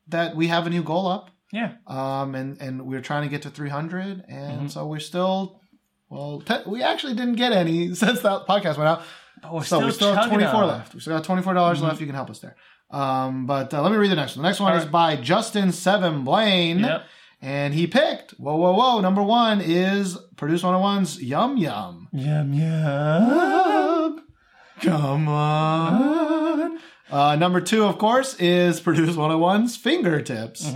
[0.08, 1.30] that we have a new goal up.
[1.52, 1.74] Yeah.
[1.86, 4.66] Um, and and we're trying to get to 300, and Mm-hmm.
[4.68, 5.60] so we're still.
[6.08, 9.02] Well, te- we actually didn't get any since that podcast went out.
[9.52, 10.68] We're So we still have 24 on.
[10.68, 10.94] left.
[10.94, 12.00] We still got 24 dollars left.
[12.00, 12.56] You can help us there.
[12.90, 14.42] Um, but uh, let me read the next one.
[14.44, 14.92] The next one All is right.
[14.92, 16.78] by Justin Seven Blaine.
[16.80, 17.02] Yep.
[17.42, 19.00] And he picked, whoa, whoa, whoa.
[19.00, 22.08] Number one is Produce 101's Yum Yum.
[22.12, 23.72] Yum yum.
[24.80, 26.78] Come on.
[27.10, 30.72] Uh, number two, of course, is Produce 101's Fingertips.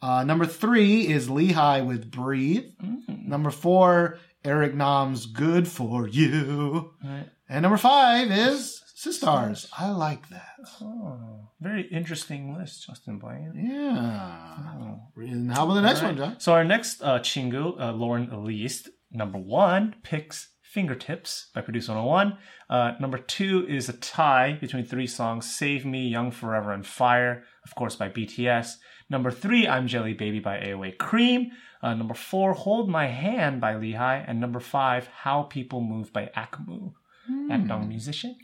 [0.00, 2.64] Uh, number three is Lee Hi with Breathe.
[3.08, 6.92] Number four, Eric Nam's Good For You.
[7.04, 7.28] Right.
[7.48, 9.68] And number five is Sistars.
[9.78, 10.56] I like that.
[10.82, 13.52] Oh, very interesting list, Justin Blaine.
[13.54, 14.96] Yeah.
[15.16, 16.40] And how about the next one, John?
[16.40, 22.36] So our next uh, Chingu, uh, Lauren Elise, number one, picks Fingertips by Produce 101.
[22.68, 27.44] Uh, number two is a tie between three songs, Save Me, Young Forever, and Fire,
[27.64, 28.74] of course, by BTS.
[29.08, 31.52] Number three, I'm Jelly Baby by AOA Cream.
[31.82, 34.22] Uh, number four, Hold My Hand by Lee Hi.
[34.26, 36.92] And number five, How People Move by Akmu.
[37.26, 37.50] Hmm.
[37.50, 38.36] Akdong musician.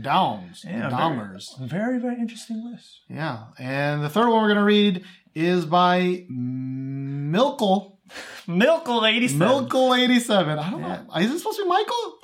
[0.00, 1.58] Downs, Yeah, dongers.
[1.60, 3.00] Very, very interesting list.
[3.10, 5.04] Yeah, and the third one we're gonna read
[5.34, 6.24] is by
[8.48, 8.84] Milkle.
[8.84, 9.48] Milkle 87.
[9.48, 10.58] Milkle eighty seven.
[10.58, 11.02] I don't Yeah.
[11.08, 11.16] know.
[11.16, 12.14] Is it supposed to be Michael?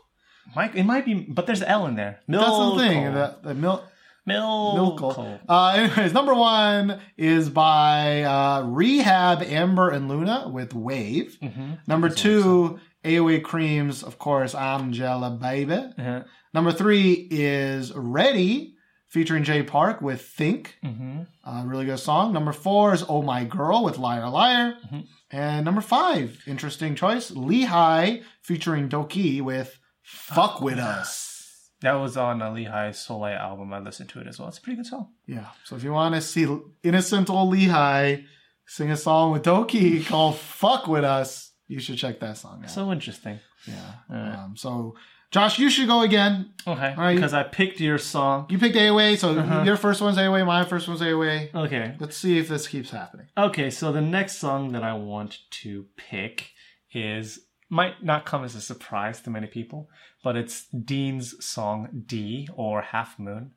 [0.54, 2.20] Mike, it might be, but there's L in there.
[2.28, 3.04] That's the thing.
[3.12, 3.84] The, the Mil-
[4.28, 4.98] Milkle.
[4.98, 5.40] Milkle.
[5.48, 11.36] Uh, anyways, number one is by uh, R3hab, Amber, and Luna with Wave.
[11.42, 11.72] Mm-hmm.
[11.86, 15.80] Number two, AOA Creams, of course, I'm Jelly Baby.
[15.98, 16.22] Yeah.
[16.54, 18.75] Number three is Reddy,
[19.08, 20.76] featuring Jay Park with Think.
[20.84, 21.22] Mm-hmm.
[21.44, 22.32] Uh, really good song.
[22.32, 24.74] Number four is Oh My Girl with Liar Liar.
[24.92, 25.06] Mhm.
[25.30, 31.70] And number five, interesting choice, Lee Hi featuring Dok2 with Fuck With Us.
[31.82, 33.72] That was on a Lehigh Seoulite album.
[33.72, 34.48] I listened to it as well.
[34.48, 35.12] It's a pretty good song.
[35.26, 35.46] Yeah.
[35.64, 36.46] So if you want to see
[36.82, 38.24] innocent old Lee Hi
[38.66, 42.70] sing a song with Dok2 called Fuck With Us, you should check that song out.
[42.70, 43.40] So interesting.
[43.66, 43.92] yeah.
[44.10, 44.44] Yeah.
[44.44, 44.94] Um, so
[45.36, 46.50] Josh, you should go again.
[46.66, 46.94] Okay.
[46.96, 47.14] right.
[47.14, 48.46] Because I picked your song.
[48.48, 49.64] You picked AOA, so Uh-huh.
[49.64, 51.54] your first one's AOA, my first one's AOA.
[51.54, 51.94] Okay.
[52.00, 53.26] Let's see if this keeps happening.
[53.36, 56.52] Okay, so the next song that I want to pick
[56.94, 59.90] is might not come as a surprise to many people,
[60.24, 63.50] but it's Dean's song D or Half Moon.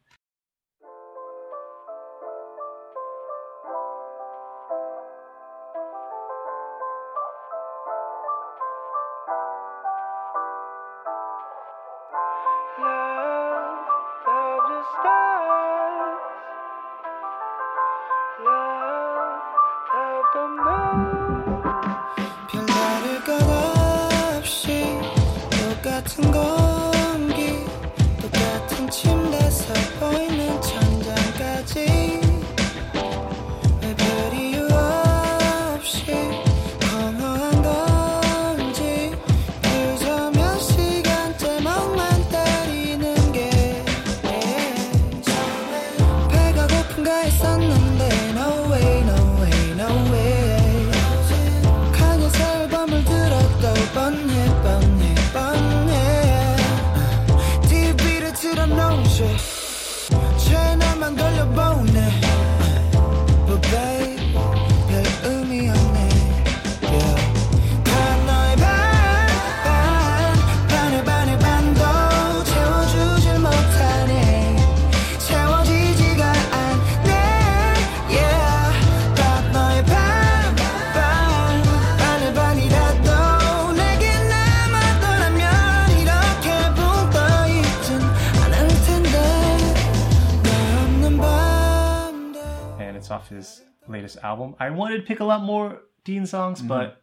[94.80, 97.02] Wanted to pick a lot more Dean songs, but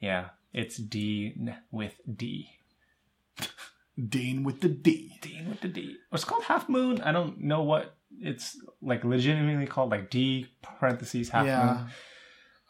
[0.00, 2.50] yeah, it's Dean with D.
[4.08, 5.18] Dean with the D.
[5.22, 5.96] Dean with the D.
[6.12, 7.00] It's called Half Moon.
[7.00, 11.64] I don't know what it's like legitimately called, like D parentheses Half yeah.
[11.64, 11.86] Moon.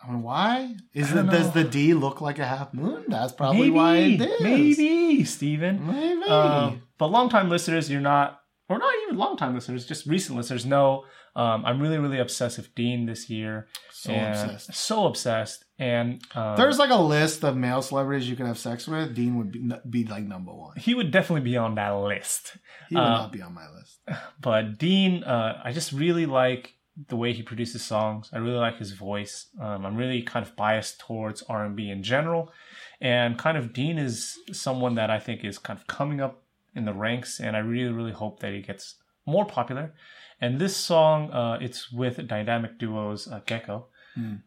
[0.02, 0.76] I mean, why?
[0.92, 3.04] Is it does the D look like a half moon?
[3.09, 4.40] That's probably Maybe, why it is.
[4.42, 5.87] maybe, Steven.
[5.87, 6.24] Maybe.
[6.24, 11.05] Um, but longtime listeners, you're not, or not longtime listeners, just recent listeners know
[11.37, 13.66] um, I'm really, really obsessed with Dean this year.
[13.90, 14.74] So obsessed.
[14.74, 15.64] So obsessed.
[15.81, 19.14] And um, There's like a list of male celebrities you could have sex with.
[19.16, 20.77] Dean would be, be like number one.
[20.77, 22.57] he would definitely be on that list.
[22.88, 23.98] He would Uh, not be on my list.
[24.40, 26.74] But Dean, uh, I just really like
[27.09, 28.31] the way he produces songs.
[28.33, 29.46] I really like his voice.
[29.61, 32.53] Um, I'm really kind of biased towards R&B in general,
[33.00, 36.44] and kind of Dean is someone that I think is kind of coming up
[36.77, 38.94] in the ranks, and I really, really hope that he gets
[39.27, 39.95] more popular.
[40.41, 43.85] And this song, uh, it's with dynamic duos uh, Gaeko.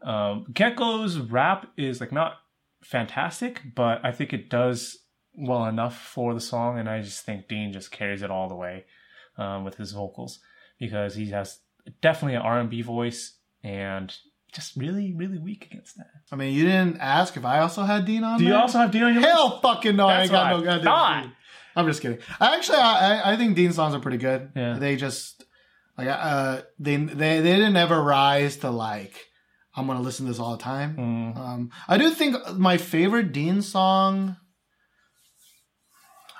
[0.01, 2.33] Um, Gaeko's rap is like not
[2.83, 4.99] fantastic, but I think it does
[5.33, 8.55] well enough for the song, and I just think Dean just carries it all the
[8.55, 8.85] way
[9.37, 10.39] um, with his vocals
[10.79, 11.59] because he has
[12.01, 14.15] definitely an R&B voice and
[14.53, 16.07] just really, really weak against that.
[16.31, 18.91] I mean, you didn't ask if I also had Dean on Do you also have
[18.91, 19.33] Dean on your list?
[19.33, 21.23] Hell fucking no, I ain't got what no goddamn thought.
[21.23, 21.31] Dean.
[21.77, 22.19] I'm just kidding.
[22.39, 24.51] I actually, I, I- think Dean's songs are pretty good.
[24.55, 24.77] Yeah.
[24.79, 25.45] They just,
[25.97, 29.13] like, uh, they, they, they didn't ever rise to like,
[29.75, 30.97] I'm gonna listen to this all the time.
[30.97, 31.37] Mm.
[31.37, 34.35] Um, I do think my favorite Dean song.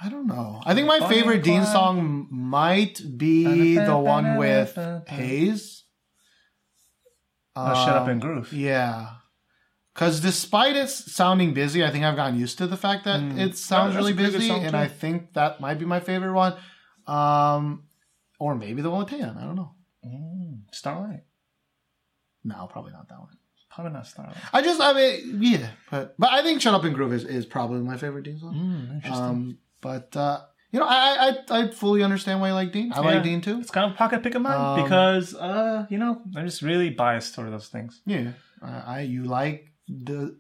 [0.04, 0.62] I don't know.
[0.66, 5.82] I think my favorite Dean song might be the one with Heize.
[7.56, 8.54] Oh, Shut Up Um, and Groove.
[8.54, 9.08] Yeah.
[9.98, 13.40] Because despite it sounding busy, I think I've gotten used to the fact that Mm.
[13.40, 14.78] it sounds really a pretty good busy, and too.
[14.78, 16.54] I think that might be my favorite one.
[17.08, 17.84] Um,
[18.40, 19.36] or maybe the one with Taeyeon.
[19.42, 19.72] I don't know.
[20.06, 21.24] Mm, Starlight.
[22.44, 23.30] No, probably not that one.
[23.72, 24.38] Probably not Starlight.
[24.54, 27.46] I just, I mean, yeah, but but I think "Shut Up and Groove" is, is
[27.48, 28.54] probably my favorite Dean song.
[28.54, 29.26] Mm, interesting.
[29.26, 32.92] Um, but uh, you know, I, I I fully understand why you like Dean.
[32.94, 33.02] I Yeah.
[33.16, 33.60] like Dean too.
[33.60, 36.62] it's kind of a pocket pick of mine Um, because, uh, you know, I'm just
[36.62, 38.00] really biased toward those things.
[38.06, 40.38] Yeah, I, I you like the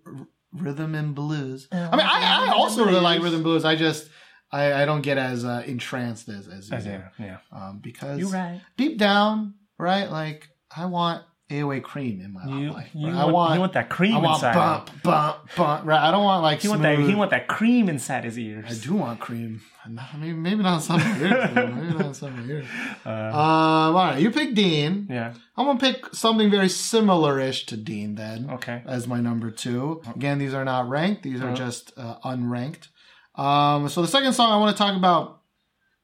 [0.53, 1.67] rhythm and blues.
[1.71, 3.65] I mean, I, I also really like rhythm and blues.
[3.65, 4.09] I just
[4.51, 7.01] I, I don't get as uh, entranced as as you As do.
[7.19, 7.37] yeah.
[7.51, 8.61] um, because You're right.
[8.77, 10.09] deep down, right?
[10.09, 12.89] Like I want AOA cream in my You, life.
[12.93, 13.15] you, right?
[13.15, 14.53] I want, want you want that cream I want inside.
[14.53, 15.85] bump bump bump.
[15.85, 16.01] Right?
[16.07, 16.97] I don't want like He want smooth.
[16.99, 17.07] that.
[17.09, 18.65] He want that cream inside his ears.
[18.69, 19.61] I do want cream.
[19.85, 21.55] I mean, maybe not some of my ears.
[21.55, 22.65] Maybe not some of my ears.
[23.05, 25.07] Uh, Um, all right, you pick Dean.
[25.09, 25.33] yeah.
[25.55, 28.49] I'm gonna pick something very similar-ish to Dean then.
[28.51, 28.83] Okay.
[28.85, 30.01] As my number two.
[30.15, 31.55] Again, these are not ranked; these are Uh-huh.
[31.55, 32.89] just uh, unranked.
[33.35, 35.41] Um, so the second song I want to talk about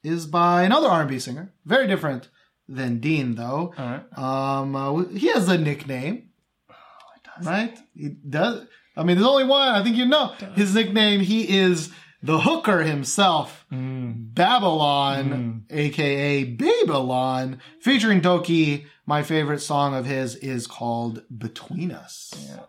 [0.04, 2.30] is by another R&B singer, very different
[2.68, 3.74] than Dean, though.
[4.16, 6.30] Um, uh, he has a nickname,
[6.70, 6.74] oh,
[7.44, 7.78] right?
[7.96, 8.66] He does.
[8.96, 9.70] I mean, there's only one.
[9.70, 11.22] I think you know his nickname.
[11.22, 11.90] He is
[12.22, 14.34] the hooker himself, mm.
[14.34, 15.76] Babylon, mm.
[15.76, 18.86] aka Babylon, featuring Dok2.
[19.06, 22.60] My favorite song of his is called "Between Us." Yeah.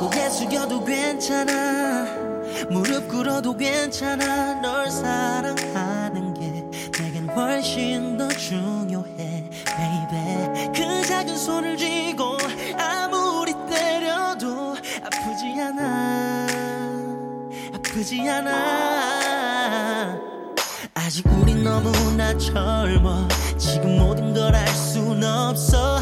[0.00, 2.06] 고개 숙여도 괜찮아
[2.70, 4.90] 무릎 꿇어도 괜찮아 널
[7.38, 10.72] 훨씬 더 중요해 baby.
[10.74, 12.36] 그 작은 손을 쥐고
[12.76, 14.74] 아무리 때려도
[15.04, 16.46] 아프지 않아.
[17.74, 20.18] 아프지 않아.
[20.94, 23.28] 아직 우린 너무나 젊어.
[23.56, 26.00] 지금 모든 걸 알 순 없어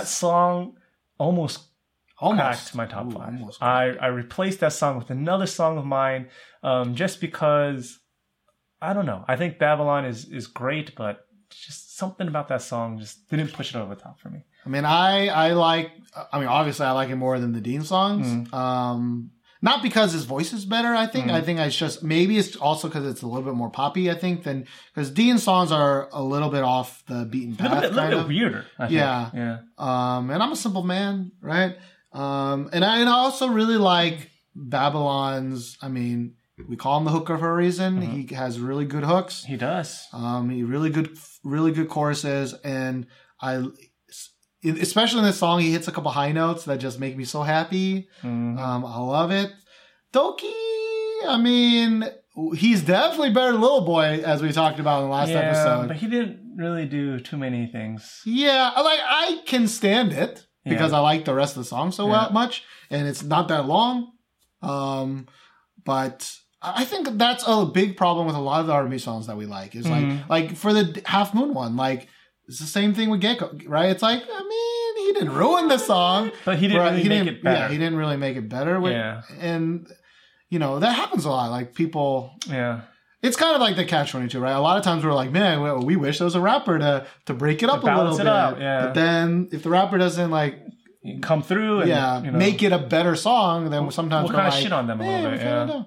[0.00, 0.76] That song
[1.18, 1.60] almost
[2.18, 3.56] almost cracked my top Ooh, five.
[3.60, 6.28] I, I replaced that song with another song of mine,
[6.62, 7.98] um, just because
[8.80, 9.24] I don't know.
[9.28, 13.74] I think Babylon is is great, but just something about that song just didn't push
[13.74, 14.40] it over the top for me.
[14.64, 15.90] I mean, I I like.
[16.32, 18.26] I mean, obviously, I like it more than the Dean songs.
[18.26, 18.54] Mm.
[18.54, 19.30] Um,
[19.62, 20.94] not because his voice is better.
[20.94, 21.30] I think.
[21.30, 24.10] I think it's just maybe it's also because it's a little bit more poppy.
[24.10, 27.80] I think than because Dean's songs are a little bit off the beaten A little
[27.80, 28.66] path, bit, little bit weirder.
[28.78, 28.92] I think.
[28.92, 29.30] Yeah.
[29.34, 29.58] yeah.
[29.78, 31.76] Um, and I'm a simple man, right?
[32.12, 35.76] Um, and I, and I also really like Babylon's.
[35.82, 36.34] I mean,
[36.68, 38.00] we call him the hooker for a reason.
[38.00, 38.20] Mm-hmm.
[38.20, 39.44] He has really good hooks.
[39.44, 40.06] He does.
[40.12, 43.06] Um, he really good, really good choruses, and
[43.40, 43.64] I,
[44.64, 47.42] especially in this song, he hits a couple high notes that just make me so
[47.42, 48.08] happy.
[48.22, 48.58] Mhm.
[48.58, 49.52] Um, I love it.
[50.12, 50.44] Dok2,
[51.28, 52.04] I mean,
[52.56, 55.88] he's definitely better than Little Boy, as we talked about in the last yeah, episode.
[55.88, 58.20] but he didn't really do too many things.
[58.26, 60.98] Yeah, I like I can stand it because Yeah.
[60.98, 62.28] I like the rest of the song so Yeah.
[62.32, 64.12] much, and it's not that long.
[64.62, 65.26] Um,
[65.84, 69.36] but I think that's a big problem with a lot of the R&B songs that
[69.36, 69.74] we like.
[69.74, 70.28] Is like Mhm.
[70.28, 72.08] like for the Half Moon one, like
[72.50, 73.90] it's the same thing with Gaeko, right?
[73.90, 77.08] It's like I mean, he didn't ruin the song, But he didn't but really he
[77.08, 77.60] make didn't, it better.
[77.60, 78.80] Yeah, he didn't really make it better.
[78.80, 79.22] With, Yeah.
[79.38, 79.86] and
[80.48, 81.50] you know that happens a lot.
[81.50, 82.82] Like people yeah.
[83.22, 84.52] it's kind of like the catch twenty two, right?
[84.52, 87.06] A lot of times we're like, man, we, we wish there was a rapper to
[87.26, 88.26] to break it up a little bit.
[88.26, 88.86] out, yeah.
[88.86, 90.58] But then if the rapper doesn't like,
[91.22, 94.42] come through and yeah, you know, make it a better song, then sometimes we'll we're
[94.42, 95.82] kinda like, shit on them a "Eh, little bit, yeah.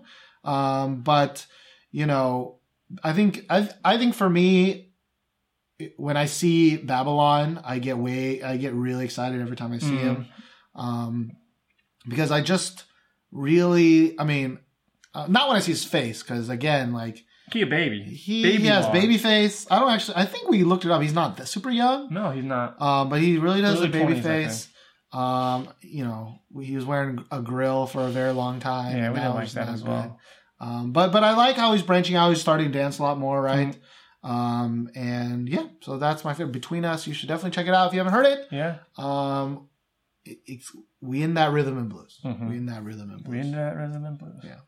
[0.45, 1.45] Um, but
[1.91, 2.59] you know,
[3.03, 4.89] I think I I think for me.
[5.97, 9.95] When I see Babylon, I get way, I get really excited every time I see
[9.95, 9.99] Mhm.
[9.99, 10.25] him,
[10.75, 11.31] um,
[12.07, 12.83] because I just
[13.31, 14.59] really, I mean,
[15.13, 18.03] uh, not when I see his face, because again, like He a baby.
[18.03, 18.93] he, baby he has long.
[18.93, 19.67] baby face.
[19.69, 20.17] I don't actually.
[20.17, 21.01] I think we looked it up.
[21.01, 22.79] He's not that super young, No, he's not.
[22.81, 24.69] um, but he really does a baby 20s, face.
[25.11, 28.97] Um, you know, he was wearing a grill for a very long time.
[28.97, 30.19] Yeah, we didn't like that as well.
[30.59, 32.29] Um, but but I like how he's branching out.
[32.29, 33.69] He's starting to dance a lot more, right?
[33.69, 33.79] Mm-hmm.
[34.23, 36.53] Um, and yeah, so that's my favorite.
[36.53, 38.47] Between Us, you should definitely check it out if you haven't heard it.
[38.51, 38.77] Yeah.
[38.97, 39.67] Um,
[40.23, 40.71] it, it's
[41.01, 42.19] we in that rhythm and blues.
[42.23, 42.49] Mhm.
[42.49, 43.31] We in that rhythm and blues.
[43.33, 44.41] We into that rhythm and blues.
[44.43, 44.59] Yeah.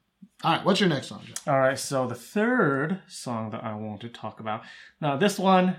[0.43, 1.23] All right, what's your next song?
[1.47, 4.63] All right, so the third song that I want to talk about.
[4.99, 5.77] Now, this one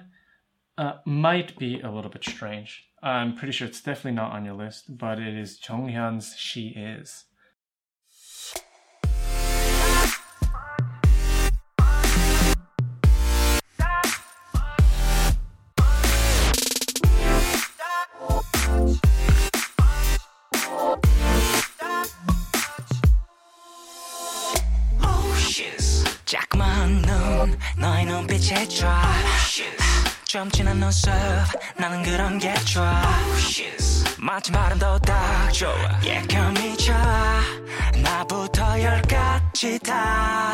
[0.79, 2.89] uh, might be a little bit strange.
[3.03, 7.26] I'm pretty sure it's definitely not on your list, but it is Jonghyun's "She Is."
[30.37, 31.15] 좀 진한 눈썹.
[31.79, 35.73] 나는 그런 게 drive 마치 발음도 딱 좋아.
[36.05, 36.93] 예감이 쳐
[38.03, 40.53] 나부터 열까지 다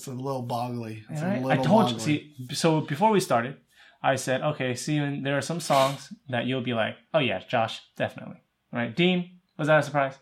[0.00, 1.02] It's a little boggly.
[1.10, 1.36] It's Right?
[1.36, 1.92] a I little told boggly.
[1.92, 2.46] you.
[2.48, 3.56] See, so before we started,
[4.02, 7.80] I said, okay, Steven, there are some songs that you'll be like, oh yeah, Josh,
[7.96, 8.36] definitely.
[8.72, 8.94] Right?
[8.96, 10.14] Dean, was that a surprise?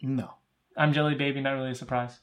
[0.00, 0.30] No,
[0.76, 2.18] I'm Jelly Baby, not really a surprise.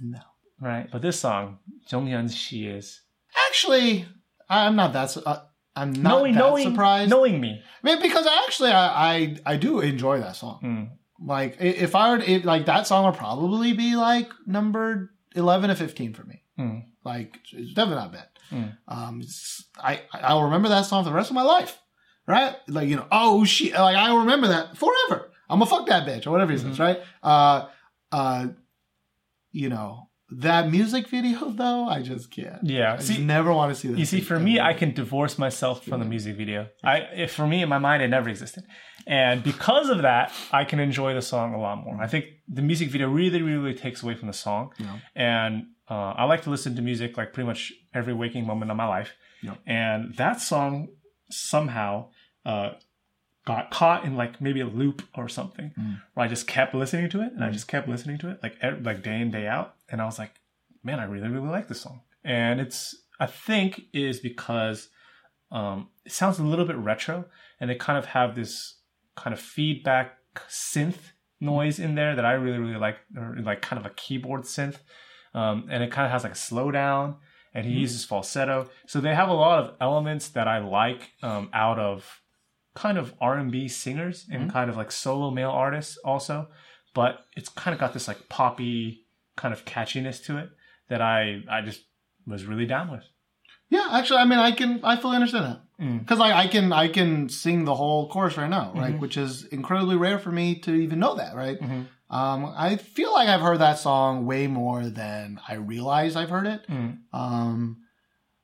[0.00, 0.20] no.
[0.60, 0.88] Right?
[0.90, 1.58] But this song,
[1.90, 3.02] Jonghyun's "She Is,"
[3.48, 4.06] Actually,
[4.48, 5.10] I'm not that.
[5.10, 5.42] su- Uh,
[5.76, 7.10] I'm not knowing, that knowing, surprised.
[7.10, 10.58] knowing me, I mean, because actually, I, I I do enjoy that song.
[10.64, 10.90] Mm.
[11.24, 15.68] Like, if I were, to, it, like that song would probably be like number eleven
[15.70, 16.42] to fifteen for me.
[16.58, 16.84] Mm.
[17.04, 18.28] Like, it's definitely not bad.
[18.50, 18.76] Mm.
[18.88, 19.22] Um,
[19.78, 21.78] I I'll remember that song for the rest of my life,
[22.26, 22.56] right?
[22.68, 25.30] Like, you know, oh shit, like I will remember that forever.
[25.48, 26.68] I'm gonna fuck that bitch or whatever he Mm-hmm.
[26.70, 27.00] says, right?
[27.22, 27.68] Uh,
[28.12, 28.46] uh,
[29.52, 32.58] you know that music video though, I just can't.
[32.62, 32.92] yeah.
[32.94, 33.98] I just See, never want to see that.
[33.98, 34.68] You see, for me, ever.
[34.68, 36.68] I can divorce myself from the music video.
[36.84, 38.64] I, if, for me, in my mind, it never existed,
[39.06, 42.00] and because of that, I can enjoy the song a lot more.
[42.00, 44.98] I think the music video really, really takes away from the song, Yeah.
[45.16, 48.76] and uh, I like to listen to music like pretty much every waking moment of
[48.76, 49.12] my life.
[49.42, 49.54] Yeah.
[49.66, 50.88] And that song
[51.30, 52.08] somehow
[52.44, 52.70] uh,
[53.46, 56.00] got caught in like maybe a loop or something, Mm.
[56.14, 58.56] where I just kept listening to it, and I just kept listening to it like
[58.82, 60.40] like day in day out, and I was like,
[60.82, 62.02] man, I really, really like this song.
[62.24, 64.88] And it's, I think, is because
[65.50, 67.24] um, it sounds a little bit retro,
[67.60, 68.78] and they kind of have this
[69.16, 70.18] kind of feedback
[70.48, 74.42] synth noise in there that I really, really like, or like kind of a keyboard
[74.42, 74.76] synth.
[75.34, 77.16] Um, and it kind of has like a slowdown,
[77.54, 78.68] and he uses falsetto.
[78.86, 82.20] So they have a lot of elements that I like um, out of
[82.74, 86.48] kind of R&B singers and kind of like solo male artists also.
[86.94, 89.07] But it's kind of got this like poppy
[89.38, 90.50] kind of catchiness to it
[90.90, 91.80] that I I just
[92.26, 93.04] was really down with.
[93.70, 96.00] Yeah, actually, I mean, I can, I fully understand that Mm.
[96.00, 98.94] because like I can, I can sing the whole chorus right now, right?
[98.96, 98.98] Mhm.
[98.98, 101.58] Which is incredibly rare for me to even know that, right?
[101.60, 101.86] Mhm.
[102.10, 106.46] Um, I feel like I've heard that song way more than I realize I've heard
[106.48, 106.66] it.
[106.68, 106.98] Mm.
[107.12, 107.82] Um,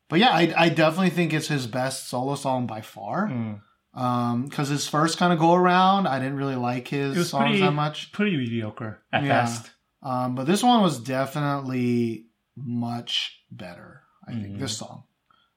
[0.09, 3.29] but yeah, I, I definitely think it's his best solo song by far.
[3.29, 3.61] Mm.
[3.95, 7.61] Um, because his first kind of go around, I didn't really like his songs pretty
[7.63, 8.13] that much.
[8.13, 9.29] pretty mediocre at Yeah.
[9.43, 9.71] best.
[10.05, 12.27] Um, but this one was definitely
[12.57, 14.03] much better.
[14.29, 14.59] I think Mhm.
[14.61, 15.05] this song.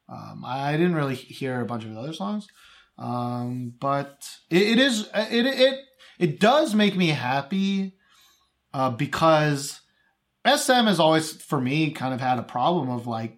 [0.10, 2.48] Um, I didn't really hear a bunch of the other songs,
[2.98, 5.80] um, but it, it is it it
[6.18, 7.94] it does make me happy
[8.74, 9.82] uh, because
[10.46, 13.38] SM has always for me kind of had a problem of like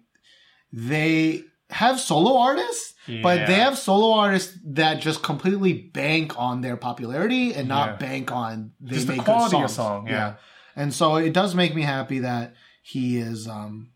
[0.72, 6.76] they have solo artists, but they have solo artists that just completely bank on their
[6.76, 7.96] popularity and not Yeah.
[7.96, 10.34] bank on they Just the quality of song, yeah.
[10.76, 13.90] And so it does make me happy that he is um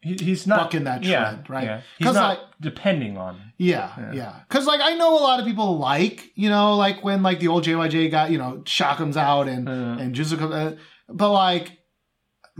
[0.00, 1.64] He, he's not bucking that yeah, trend, right?
[1.64, 1.80] Yeah.
[1.98, 3.40] He's not like- depending on.
[3.56, 4.12] yeah, Yeah.
[4.12, 4.34] yeah.
[4.48, 7.48] Cause like I know a lot of people like, you know, like when like the
[7.48, 10.00] old JYJ got, you know, Shock comes out and Mm.
[10.00, 10.76] and Junsu comes uh,
[11.08, 11.72] but like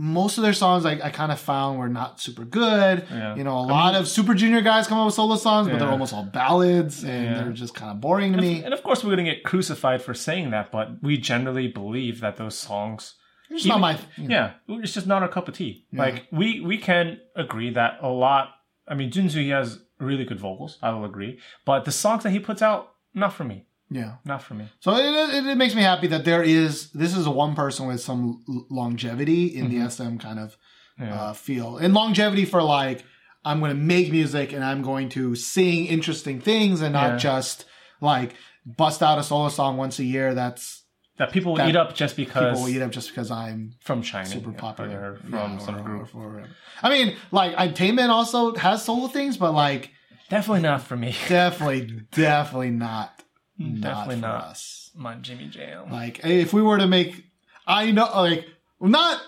[0.01, 3.05] most of their songs like I kind of found were not super good.
[3.11, 3.35] Yeah.
[3.35, 5.89] You know, a lot of Super Junior guys come up with solo songs, but they're
[5.91, 7.43] almost all ballads and Yeah.
[7.43, 8.63] they're just kind of boring to me.
[8.63, 12.21] And of course, we're going to get crucified for saying that, but we generally believe
[12.21, 13.15] that those songs
[13.49, 14.35] It's not my you know.
[14.67, 15.85] Yeah, it's just not our cup of tea.
[15.91, 16.01] Yeah.
[16.01, 18.49] Like we we can agree that a lot.
[18.87, 20.77] I mean, Junsu he has really good vocals.
[20.81, 23.65] I will agree, but the songs that he puts out not for me.
[23.91, 24.15] Yeah.
[24.23, 24.69] Not for me.
[24.81, 27.87] So it, it, it makes me happy that there is this is a one person
[27.87, 30.57] with some longevity in the SM kind of
[30.99, 31.13] Yeah.
[31.21, 33.03] uh, feel and longevity for like
[33.45, 37.17] I'm going to make music and I'm going to sing interesting things and not Yeah.
[37.17, 37.65] just
[38.01, 38.35] like
[38.65, 40.33] bust out a solo song once a year.
[40.35, 40.78] That's
[41.19, 43.75] that people will that eat up just because people will eat up just because I'm
[43.81, 46.15] from China, super popular from Yeah, some or- group.
[46.15, 46.43] or- or.
[46.81, 49.91] I mean, like I Taemin also has solo things, but like
[50.29, 51.15] Definitely not for me.
[51.27, 53.23] definitely, definitely not,
[53.57, 54.43] not Definitely for not.
[54.45, 54.91] us.
[54.95, 55.91] My Jimmy Jam.
[55.91, 57.23] Like if we were to make,
[57.67, 58.45] I know like
[58.79, 59.21] not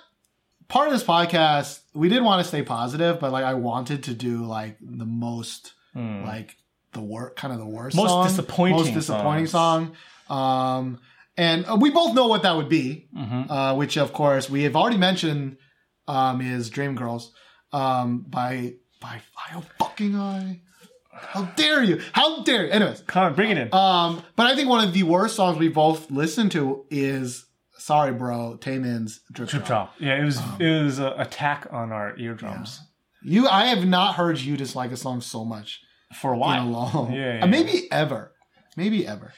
[0.68, 1.80] part of this podcast.
[1.94, 5.74] We did want to stay positive, but like I wanted to do like the most
[5.96, 6.56] like
[6.94, 7.96] the work kind of the worst.
[7.98, 9.94] Most song, disappointing most disappointing song.
[10.30, 11.00] Um,
[11.38, 13.52] and uh, we both know what that would be, Mm-hmm.
[13.52, 15.58] uh, which of course we have already mentioned
[16.08, 17.32] um, is Dream Girls
[17.72, 20.62] um, by by File Fucking Eye.
[21.14, 22.02] How dare you?
[22.14, 22.72] How dare you?
[22.72, 23.74] Anyways, Come on, bring it in.
[23.74, 27.46] um, but I think one of the worst songs we both listened to is
[27.78, 29.96] "Sorry, Bro" Taemin's "Drip, Trip Drop.
[29.98, 30.02] drop.
[30.02, 32.80] Yeah, it was Um, it was an attack on our eardrums
[33.24, 35.80] You, I have not heard you dislike a song so much
[36.16, 36.66] for a while.
[36.66, 38.34] long, Yeah, yeah, maybe ever,
[38.76, 39.34] maybe ever.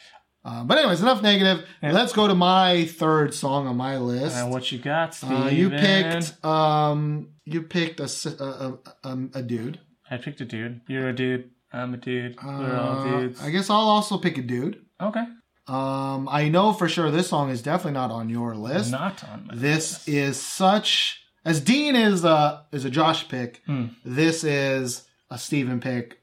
[0.46, 1.66] Um, but anyways, enough negative.
[1.82, 4.36] Let's go to my third song on my list.
[4.36, 5.44] And what you got, Steven?
[5.44, 8.78] Uh, you picked, um, you picked a a, a,
[9.10, 9.80] a, a dude.
[10.12, 10.82] I picked a dude.
[10.88, 11.50] You're a dude.
[11.72, 12.36] I'm a dude.
[12.44, 13.42] We're all Uh, dudes.
[13.42, 14.82] I guess I'll also pick a dude.
[15.02, 15.24] okay.
[15.66, 18.92] Um, I know for sure this song is definitely not on your list.
[18.92, 23.62] Not on my This is such as Dean is a is a Josh pick.
[23.66, 23.86] Hmm.
[24.04, 26.20] This is a Steven pick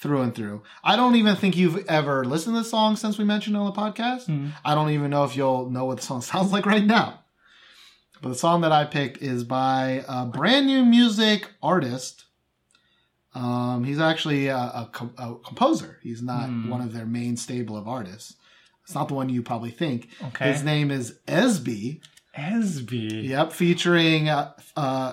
[0.00, 0.62] through and through.
[0.82, 3.66] I don't even think you've ever listened to the song since we mentioned it on
[3.66, 4.26] the podcast.
[4.26, 4.48] Hmm.
[4.64, 7.20] I don't even know if you'll know what the song sounds like right now.
[8.22, 12.24] But the song that I picked is by a brand new music artist.
[13.34, 15.98] Um, he's actually a, a, com- a composer.
[16.02, 16.68] He's not Hmm.
[16.68, 18.34] one of their main stable of artists.
[18.84, 20.08] It's not the one you probably think.
[20.28, 20.52] Okay.
[20.52, 22.00] His name is Esby.
[22.36, 23.28] Esby.
[23.28, 25.12] Yep, featuring uh, uh,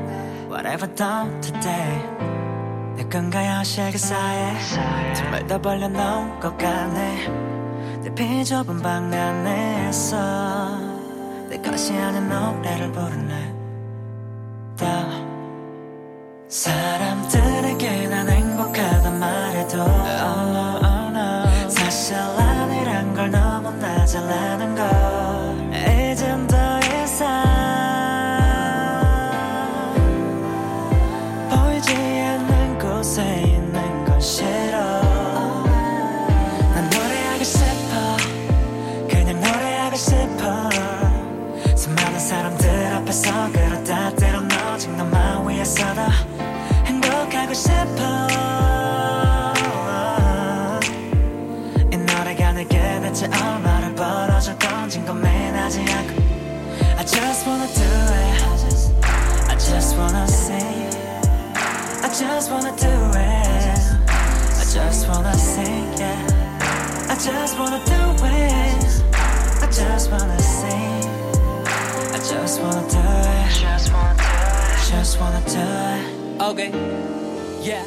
[0.51, 2.03] Whatever done today
[2.97, 3.63] 내 건가요?
[3.63, 4.53] 실그 사이에.
[5.15, 7.29] 정말 더 벌려놓은 것 같네.
[8.03, 10.77] 내 비좁은 방 안에서.
[11.47, 13.55] 내 것이 아닌 노래를 부르네.
[14.77, 14.85] 또
[16.49, 19.81] 사람들에게 난 행복하단 말해도.
[19.81, 21.69] oh no, oh no.
[21.69, 25.20] 사실 아니란 걸 너무나 잘 아는 걸
[45.91, 46.09] 않아
[46.85, 48.60] 행복하고 싶어.
[75.21, 76.69] Wanna do it Okay
[77.63, 77.85] Yeah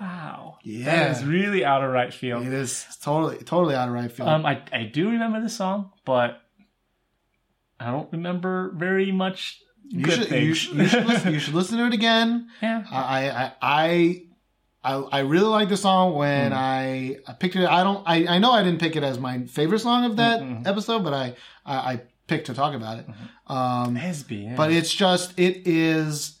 [0.00, 0.58] wow.
[0.64, 0.84] Yeah.
[0.86, 2.44] That is really out of right field.
[2.46, 4.28] It is totally totally out of right field.
[4.28, 6.40] Um, I, I do remember the song, but
[7.78, 11.54] I don't remember very much you good should you should, you should listen, you should
[11.54, 12.48] listen to it again.
[12.62, 12.84] yeah.
[12.90, 14.22] I I I
[14.86, 16.58] I, I really like the song when Hmm.
[16.58, 17.64] I, I picked it.
[17.66, 18.02] I don't.
[18.06, 21.14] I, I know I didn't pick it as my favorite song of that episode, but
[21.14, 21.34] I,
[21.64, 23.06] I I picked to talk about it.
[23.46, 24.44] Um, Esby.
[24.44, 24.56] Yeah.
[24.56, 26.38] but it's just it is.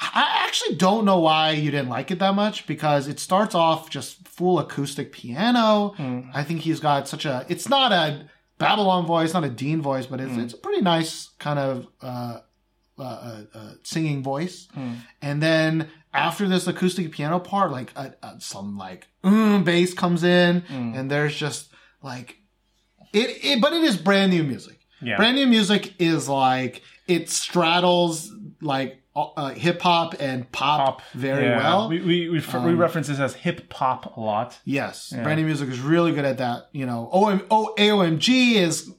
[0.00, 3.90] I actually don't know why you didn't like it that much because it starts off
[3.90, 5.94] just full acoustic piano.
[5.96, 6.20] Hmm.
[6.32, 7.44] I think he's got such a.
[7.48, 8.26] It's not a
[8.58, 11.86] Babylon voice, not a Dean voice, but it's it's a pretty nice kind of.
[12.00, 12.38] Uh,
[13.00, 14.94] uh, uh, uh, singing voice, Hmm.
[15.22, 20.24] and then after this acoustic piano part, like uh, uh, some like mm, bass comes
[20.24, 20.94] in, Hmm.
[20.96, 21.68] and there's just
[22.02, 22.38] like
[23.12, 23.60] it, it.
[23.60, 24.77] But it is brand new music.
[25.00, 25.16] Yeah.
[25.16, 31.44] Brand new music is like it straddles like uh, hip hop and pop, Pop very
[31.44, 31.56] Yeah.
[31.58, 31.80] well.
[31.82, 34.58] Um, We we, we, we reference this as hip hop a lot.
[34.64, 36.68] yes, brand new music is really good at that.
[36.72, 38.92] You know, OM, o, AOMG is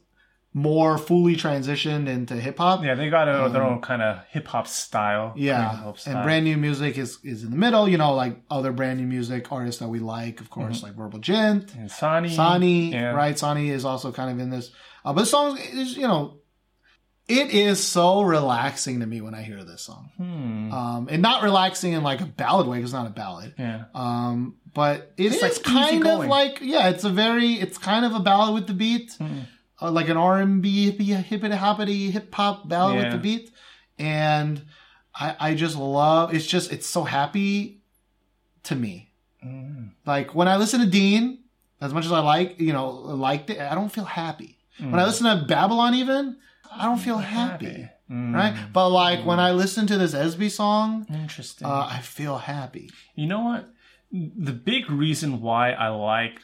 [0.52, 2.82] more fully transitioned into hip hop.
[2.82, 5.32] Yeah, they got a, their own kind of hip hop style.
[5.36, 6.14] Yeah, style.
[6.14, 7.88] and brand new music is is in the middle.
[7.88, 11.20] You know, like other brand new music artists that we like, of course, like Verbal
[11.20, 12.34] Jint, and Sani.
[12.34, 13.12] Sani, yeah.
[13.12, 13.38] right?
[13.38, 14.72] Sani is also kind of in this.
[15.04, 16.40] Uh, but the song is, you know,
[17.30, 20.10] it is so relaxing to me when I hear this song.
[20.16, 20.72] Hmm.
[20.72, 23.54] Um, and not relaxing in like a ballad way, it's not a ballad.
[23.56, 23.84] Yeah.
[23.94, 28.14] Um, but it is like kind of like, yeah, it's a very, it's kind of
[28.14, 29.40] a ballad with the beat, Hmm.
[29.80, 33.50] Uh, like an R&B, hippity hoppity, hip hop ballad with the beat.
[33.98, 34.62] And
[35.14, 37.80] I, I just love, it's just, it's so happy
[38.64, 39.12] to me.
[39.44, 39.90] Mm.
[40.06, 41.38] Like when I listen to Dean,
[41.80, 44.58] as much as I like, you know, liked it, I don't feel happy.
[44.78, 46.38] When I listen to Babylon, even,
[46.72, 47.88] I don't feel happy.
[48.10, 48.34] Mm.
[48.34, 48.56] Right?
[48.72, 51.66] But like when I listen to this Esby song, Interesting.
[51.66, 52.90] uh, I feel happy.
[53.14, 53.70] You know what?
[54.12, 56.40] The big reason why I like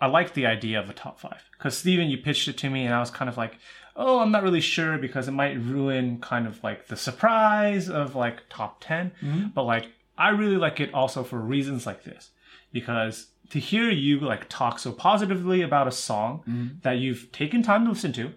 [0.00, 1.42] I like the idea of a top five.
[1.52, 3.58] Because Steven, you pitched it to me, and I was kind of like,
[3.96, 8.16] oh, I'm not really sure because it might ruin kind of like the surprise of
[8.16, 9.46] like top 10 mm-hmm.
[9.54, 9.88] But like,
[10.18, 12.30] I really like it also for reasons like this.
[12.72, 16.78] Because to hear you like talk so positively about a song mm-hmm.
[16.82, 18.32] that you've taken time to listen to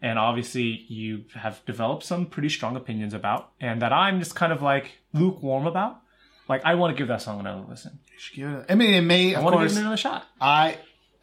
[0.00, 4.52] and obviously you have developed some pretty strong opinions about and that i'm just kind
[4.52, 6.00] of like lukewarm about
[6.48, 7.98] like i want to give that song another listen.
[8.12, 8.66] You should give it.
[8.68, 9.72] I mean, it may, i of want to course.
[9.72, 10.26] give it another shot.
[10.40, 10.78] I,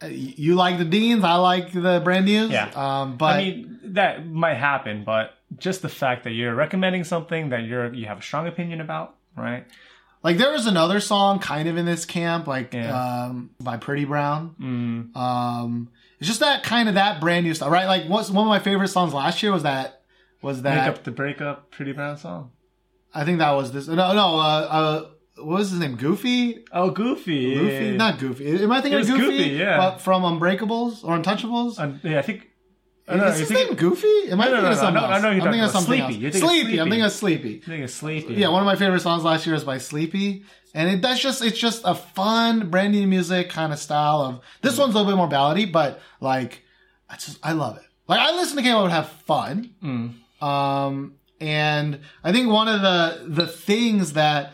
[0.08, 2.52] you like the Deans, I like the brand news.
[2.52, 2.70] Yeah.
[2.76, 7.50] Um, but i mean that might happen but just the fact that you're recommending something
[7.50, 9.66] that you're you have a strong opinion about right
[10.22, 12.92] like there was another song kind of in this camp, like Yeah.
[13.26, 14.54] um, by Pretty Brown.
[14.62, 15.90] mm, Um,
[16.20, 17.86] it's just that kind of that brand new stuff, right?
[17.88, 20.02] Like what's one of my favorite songs last year was that
[20.42, 22.52] was that make up the breakup pretty brown song
[23.14, 23.88] I think that was this.
[23.88, 24.38] No, no.
[24.38, 25.06] Uh, uh,
[25.46, 25.96] what was his name?
[25.96, 26.66] Goofy.
[26.72, 27.96] oh goofy Goofy, yeah.
[27.96, 28.64] not Goofy.
[28.64, 29.38] Am I thinking It of was Goofy?
[29.38, 29.78] Goofy, yeah.
[29.78, 31.80] But from Unbreakables or Untouchables?
[31.80, 32.48] Um, yeah i think
[33.08, 34.30] I know, is you his think name Goofy?
[34.32, 35.24] Am I No, no, thinking no, of no, something no, I else?
[35.24, 36.14] know you're I'm thinking of something Sleepy.
[36.26, 36.36] else.
[36.36, 36.78] You're Sleepy.
[36.80, 37.62] I'm thinking of Sleepy.
[37.64, 40.44] I think it's sleepy Yeah, one of my favorite songs last year is by Sleepy,
[40.76, 44.42] and it, that's just it's just a fun brand new music kind of style of.
[44.62, 46.62] This one's a little bit more ballady, but like
[47.10, 47.84] I just I love it.
[48.08, 49.72] Like I listen to K-pop and have fun.
[49.84, 50.44] Mm.
[50.48, 54.54] Um, and I think one of the the things that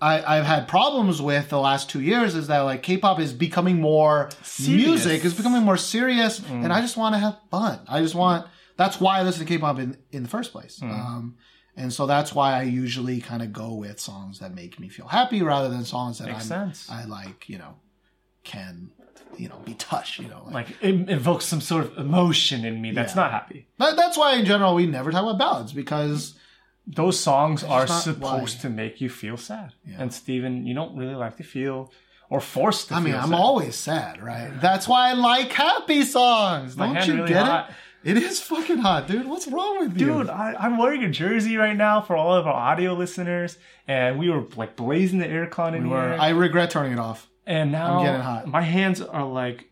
[0.00, 3.80] I, I've had problems with the last two years is that like K-pop is becoming
[3.80, 4.86] more Serious.
[4.86, 7.80] music, is becoming more serious, and I just want to have fun.
[7.88, 8.46] I just want.
[8.76, 10.80] That's why I listen to K-pop in in the first place.
[10.82, 11.36] Um,
[11.76, 15.06] and so that's why I usually kind of go with songs that make me feel
[15.06, 16.90] happy rather than songs that Makes I'm, sense.
[16.90, 17.76] I like, you know,
[18.44, 18.90] can,
[19.36, 20.46] you know, be touched, you know.
[20.50, 23.22] like it evokes some sort of emotion in me that's Yeah.
[23.22, 26.34] not happy That- that's why in general we never talk about ballads because
[26.94, 28.62] those songs are supposed why.
[28.62, 29.74] to make you feel sad.
[29.86, 29.96] Yeah.
[30.00, 31.92] And Steven, you don't really like to feel
[32.28, 32.96] or forced to feel.
[32.98, 33.34] I mean, I'm sad.
[33.38, 34.50] always sad, right?
[34.60, 36.76] That's why I like happy songs.
[36.76, 37.70] My Don't you really get hot.
[37.70, 38.16] it?
[38.16, 39.26] It is fucking hot, dude.
[39.28, 40.06] What's wrong with you?
[40.06, 44.18] Dude, I, I'm wearing a jersey right now for all of our audio listeners, and
[44.18, 46.16] we were like blazing the aircon in We were- here.
[46.18, 47.28] I regret turning it off.
[47.46, 48.46] and now I'm getting hot.
[48.46, 49.66] my hands are like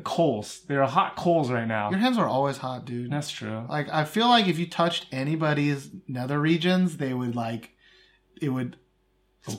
[0.00, 0.62] coals.
[0.68, 1.90] They're hot coals right now.
[1.90, 3.10] Your hands are always hot, dude.
[3.10, 3.64] That's true.
[3.68, 7.70] Like I feel like if you touched anybody's nether regions, they would like
[8.40, 8.76] it would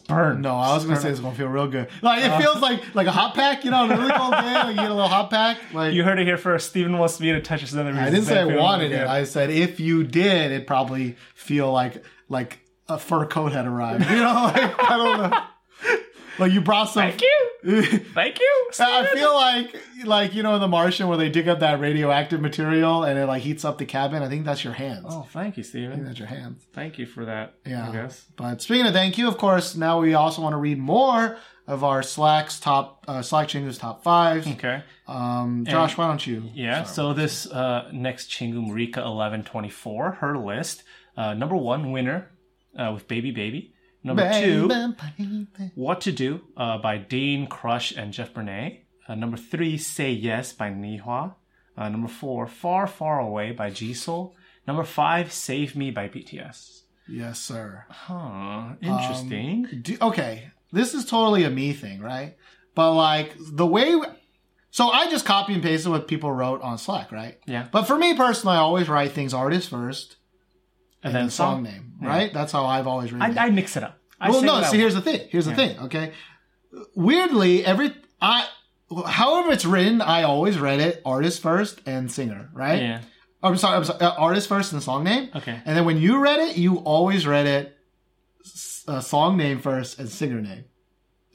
[0.08, 0.42] Burn.
[0.42, 1.88] no, I was gonna say it's gonna feel real good.
[2.02, 2.40] Like it uh.
[2.40, 4.92] feels like like a hot pack, you know, a really cold day, like you get
[4.92, 5.58] a little hot pack.
[5.74, 6.70] Like You heard it here first.
[6.70, 8.08] Steven wants me to touch his nether regions.
[8.08, 9.08] I didn't say I wanted it.
[9.08, 12.60] I said if you did, it'd probably feel like like
[12.90, 14.10] a fur coat had arrived.
[14.10, 14.24] You know,
[14.56, 15.44] like I don't know.
[16.40, 17.04] Like you brought some.
[17.04, 17.50] Thank you.
[18.14, 18.70] Thank you.
[18.80, 19.76] I feel like
[20.06, 23.26] like you know in The Martian where they dig up that radioactive material and it
[23.26, 24.22] like heats up the cabin.
[24.22, 25.08] I think that's your hands.
[25.10, 26.06] Oh, thank you, I think Steven.
[26.06, 26.66] that's your hands.
[26.74, 27.56] Thank you for that.
[27.66, 27.90] Yeah.
[27.90, 28.26] I guess.
[28.36, 31.84] But speaking of thank you, of course, now we also want to read more of
[31.84, 34.48] our Slack's top uh, Slack Chingu's top five.
[34.48, 34.84] Okay.
[35.08, 36.50] Um, Josh, why don't you?
[36.54, 36.84] Yeah.
[36.84, 40.84] So this uh, next Chingu Marika eleven twenty four, her list.
[41.16, 42.30] Uh, number one winner
[42.78, 43.74] uh, with Baby Baby.
[44.04, 44.68] Number two,
[45.76, 48.84] What to Do uh, by Dean Crush and Jeff Bernat.
[49.08, 51.36] Uh, number three, Say Yes by Nihua.
[51.78, 54.34] Uh, number four, Far Far Away by Jisoo.
[54.66, 56.82] Number five, Save Me by BTS.
[57.08, 57.86] Yes, sir.
[57.90, 58.74] Huh.
[58.82, 59.68] Interesting.
[59.82, 62.36] Do, okay, this is totally a me thing, right?
[62.76, 63.96] But like the way,
[64.72, 67.40] so I just copy and pasted what people wrote on Slack, right?
[67.46, 67.68] yeah.
[67.72, 70.18] But for me personally, I always write things artist first
[71.08, 72.34] And then song name, right?
[72.34, 73.32] That's how I've always written.
[73.32, 73.38] it.
[73.38, 74.00] I, I mix it up.
[74.20, 74.62] I well, no.
[74.64, 75.28] See, here's the thing.
[75.30, 75.78] Here's the thing.
[75.80, 76.14] Okay.
[76.96, 78.48] Weirdly, every I,
[79.06, 82.82] however it's written, I always read it artist first and singer, right?
[82.82, 83.02] Yeah.
[83.44, 84.00] I'm sorry, I'm sorry.
[84.00, 85.30] Uh, artist first and song name.
[85.36, 85.62] Okay.
[85.66, 87.78] And then when you read it, you always read it
[88.88, 90.66] uh, song name first and singer name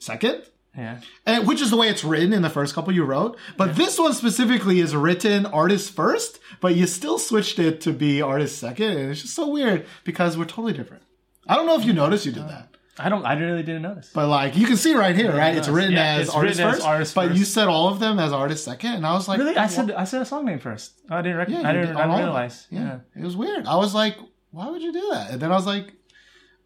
[0.03, 0.43] second.
[0.77, 1.01] Yeah.
[1.25, 3.37] And which is the way it's written in the first couple you wrote.
[3.57, 8.21] But this one specifically is written artist first, but you still switched it to be
[8.21, 8.97] artist second.
[8.97, 11.03] And it's just so weird because we're totally different.
[11.47, 12.69] I don't know if you noticed you did that.
[12.97, 13.25] I don't.
[13.25, 14.11] I really didn't notice.
[14.13, 15.55] But like you can see right here, right?
[15.57, 17.39] It's written Yeah, as it's artist written as first, artist but first.
[17.39, 19.91] you said all of them as artist second, and I was like, Really, I said
[19.91, 20.93] I said a song name first.
[21.09, 21.37] Oh, I didn't.
[21.39, 21.87] Rec- Yeah, I didn't.
[21.87, 22.67] did I didn't realize.
[22.69, 22.79] Yeah.
[23.15, 23.21] Yeah.
[23.21, 23.65] it was weird.
[23.65, 24.17] I was like,
[24.51, 25.31] why would you do that?
[25.31, 25.91] And then I was like,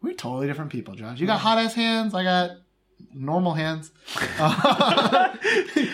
[0.02, 1.18] we're totally different people, Josh.
[1.18, 2.12] You got hot ass hands.
[2.14, 2.50] I got
[3.14, 3.90] normal hands.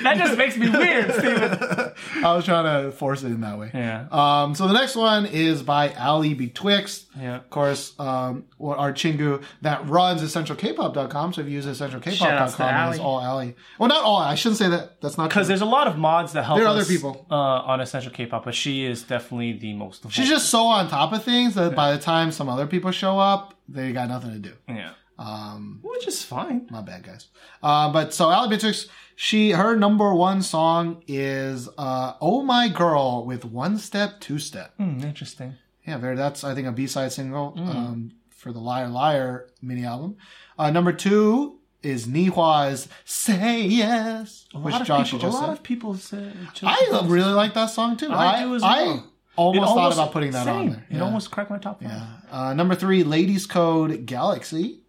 [0.03, 1.93] That just makes me weird, Steven.
[2.25, 3.71] I was trying to force it in that way.
[3.73, 4.07] Yeah.
[4.11, 7.07] Um, so the next one is by Ali Betwixt.
[7.19, 7.37] Yeah.
[7.37, 11.33] Of course, um, what- our Chingu that runs essentialkpop.com.
[11.33, 13.57] So if you use Shout outs to essentialkpop.com, it's all Ali.
[13.79, 14.17] Well, not all.
[14.19, 15.01] I shouldn't say that.
[15.01, 17.27] That's not Because there's a lot of mods that help There are other us, people.
[17.31, 20.11] uh, on Essential K-pop, but she is definitely the most.
[20.11, 23.19] She's just so on top of things that by the time some other people show
[23.19, 24.53] up, they got nothing to do.
[24.69, 26.67] yeah, Um, which is fine.
[26.71, 27.29] my bad, guys.
[27.63, 33.25] Uh, but so Ali Beatrix, she her number one song is uh, "Oh My Girl"
[33.25, 34.75] with one step, two step.
[34.77, 35.55] Hmm, interesting.
[35.87, 36.17] Yeah, very.
[36.17, 40.17] That's I think a B side single um, for the Liar Liar mini album.
[40.59, 45.41] Uh, number two is Nihua's "Say Yes," A which lot of Josh people, just a
[45.41, 45.59] lot said.
[45.59, 46.33] of people say.
[46.65, 48.11] I really like that song too.
[48.11, 49.13] I do as I well.
[49.37, 50.71] almost, It thought about putting that on same.
[50.73, 50.87] there.
[50.91, 51.91] It almost cracked my top five.
[51.93, 52.07] Yeah.
[52.33, 54.81] Uh, number three, Ladies Code Galaxy.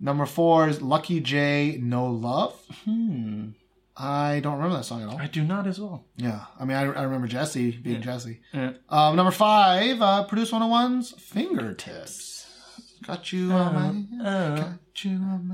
[0.00, 2.54] Number four is Lucky J No Love.
[2.84, 3.50] Hmm.
[3.96, 5.18] I don't remember that song at all.
[5.18, 6.04] I do not as well.
[6.16, 6.44] Yeah.
[6.58, 8.38] I mean, I, I remember Jesse being Jesse.
[8.52, 8.74] Yeah.
[8.88, 12.46] Um, number five, uh, Produce 101's Fingertips.
[13.04, 14.24] Got you on my.
[14.24, 15.48] Uh, Got you on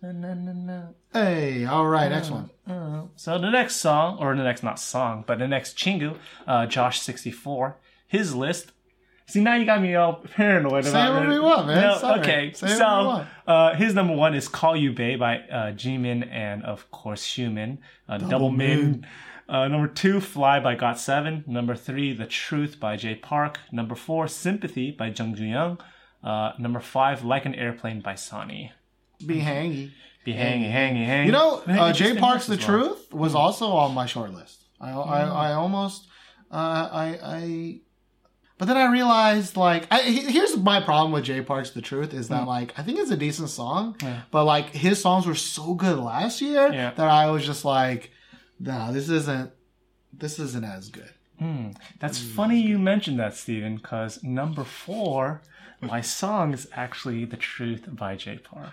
[0.00, 0.12] my.
[0.12, 0.82] na, na, na.
[1.12, 2.50] Hey, all right, next one.
[2.66, 6.16] Uh, so the next song, or the next not song, but the next Chingu,
[6.46, 7.76] uh, Josh sixty four,
[8.06, 8.72] his list.
[9.28, 11.34] See now you got me all paranoid Say about whatever it.
[11.34, 11.82] you want, man.
[11.82, 12.20] No, Sorry.
[12.20, 16.62] okay, Say so uh, his number one is "Call You Bae" by uh, Jimin and
[16.64, 17.78] of course Xiumin.
[18.08, 18.78] Uh, Double, Min.
[18.78, 19.06] Min.
[19.48, 21.42] Uh, number two, "Fly" by Got Seven.
[21.46, 23.58] Number three, "The Truth" by Jay Park.
[23.72, 25.78] Number four, "Sympathy" by Jung Joo Young.
[26.22, 28.72] Uh, number five, "Like an Airplane" by Sonny.
[29.24, 29.90] Be hangy.
[30.24, 31.26] Be hangy, hanging, hanging.
[31.26, 32.66] You know, uh, Jay Park's The well.
[32.66, 34.64] Truth was also on my short list.
[34.80, 36.06] I, I, I almost,
[36.50, 36.54] uh,
[36.92, 37.80] I, I,
[38.58, 42.28] but then I realized, like, I, here's my problem with Jay Park's The Truth is
[42.28, 43.96] that, like, I think it's a decent song,
[44.30, 46.92] but, like, his songs were so good last year Yeah.
[46.92, 48.10] that I was just like,
[48.58, 49.50] no, this isn't,
[50.12, 51.12] this isn't as good.
[51.38, 51.72] Hmm.
[52.00, 55.42] That's funny you mentioned that, Steven, because number four,
[55.82, 58.70] my song is actually The Truth by Jay Park.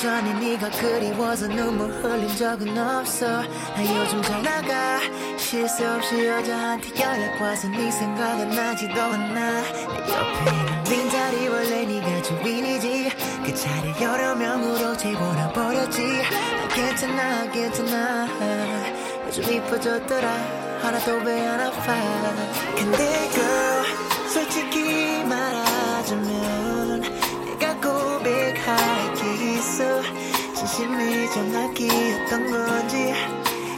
[0.00, 3.26] 전에 네가 그리워서 눈물 흘린 적은 없어.
[3.26, 5.00] 나 요즘 잘 나가
[5.36, 9.62] 실수 없이 여자한테 연락 와서 네 생각은 나지도 않아.
[9.62, 13.10] 내 옆에 있는 빈자리 원래 네가 주인이지.
[13.44, 16.02] 그 자리 여러 명으로 재워놔 버렸지.
[16.02, 18.28] 난 괜찮아 괜찮아.
[19.26, 20.28] 요즘 이뻐졌더라.
[20.80, 21.94] 하나도 왜안 아파.
[22.76, 23.84] 근데 girl
[24.32, 26.67] 솔직히 말하자면
[30.68, 33.14] 진심이 전화기였던 건지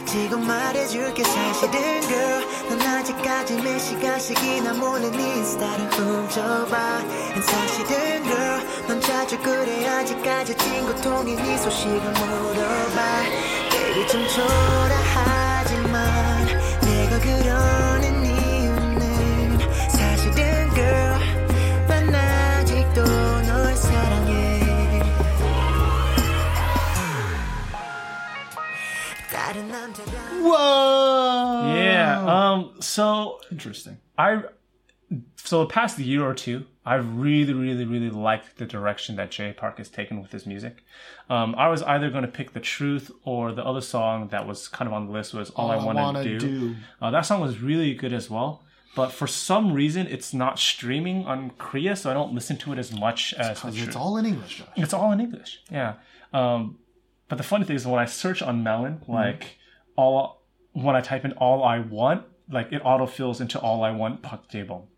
[0.05, 6.99] 지금 말해줄게 사실은 girl 넌 아직까지 몇 시간씩이나 몰래 네 인스타를 훔쳐봐.
[7.31, 9.87] And 사실은 girl 넌 자주 그래.
[9.87, 13.23] 아직까지 친구 통해 네 소식을 물어봐.
[13.71, 15.95] Baby 좀 초라하지만
[16.81, 18.20] 내가 그러는
[29.97, 31.73] Whoa!
[31.75, 32.23] Yeah.
[32.25, 32.73] Um.
[32.81, 33.97] So Interesting.
[34.17, 34.43] I,
[35.35, 39.51] so the past year or two, I've really, really, really liked the direction that Jay
[39.53, 40.83] Park has taken with his music.
[41.29, 44.67] Um, I was either going to pick The Truth or the other song that was
[44.67, 46.39] kind of on the list was All, I Want Wanna Do.
[46.39, 46.75] Do.
[47.01, 48.63] Uh, that song was really good as well.
[48.95, 52.77] But for some reason, it's not streaming on Korea, so I don't listen to it
[52.79, 54.67] as much as Because it's all in English, Josh.
[54.75, 55.61] It's all in English.
[55.71, 55.93] Yeah.
[56.33, 56.77] Um,
[57.29, 59.11] but the funny thing is when I search on Melon, Mm-hmm.
[59.13, 59.57] like
[60.01, 60.43] all
[60.73, 64.49] when I type in all I want, like it autofills into all I want Pak
[64.49, 64.89] table.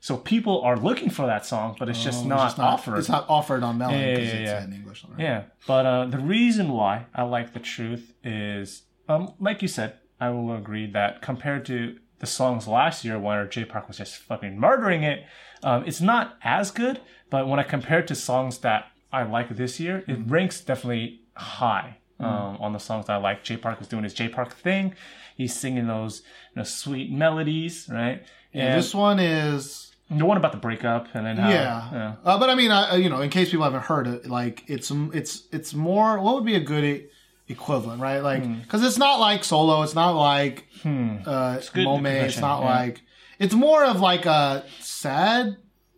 [0.00, 2.98] So people are looking for that song, but it's just Oh, not it's not offered.
[2.98, 4.64] It's not offered on Melon Yeah, because yeah, it's yeah.
[4.64, 5.04] in English.
[5.08, 5.20] Right?
[5.20, 9.98] Yeah, but uh, the reason why I like the truth is, um, like you said,
[10.20, 14.16] I will agree that compared to the songs last year where Jay Park was just
[14.16, 15.24] fucking murdering it,
[15.62, 17.00] um, it's not as good.
[17.30, 21.20] But when I compare it to songs that I like this year, it ranks definitely
[21.34, 23.42] high um, on the songs that I like.
[23.44, 24.94] Jay Park is doing his Jay Park thing.
[25.36, 26.22] He's singing those
[26.54, 28.22] you know, sweet melodies, right?
[28.54, 32.14] And this one is the one about the breakup and then how, yeah, yeah.
[32.24, 34.90] Uh, but I mean, I, you know, in case people haven't heard it, like it's
[35.12, 36.20] it's it's more.
[36.20, 37.06] What would be a good e-
[37.48, 38.20] equivalent, right?
[38.20, 38.60] Like Hmm.
[38.60, 39.82] because it's not like solo.
[39.82, 42.06] It's not like uh, good Mome.
[42.06, 42.66] It's not yeah.
[42.66, 43.02] like.
[43.38, 45.56] It's more of like a sad.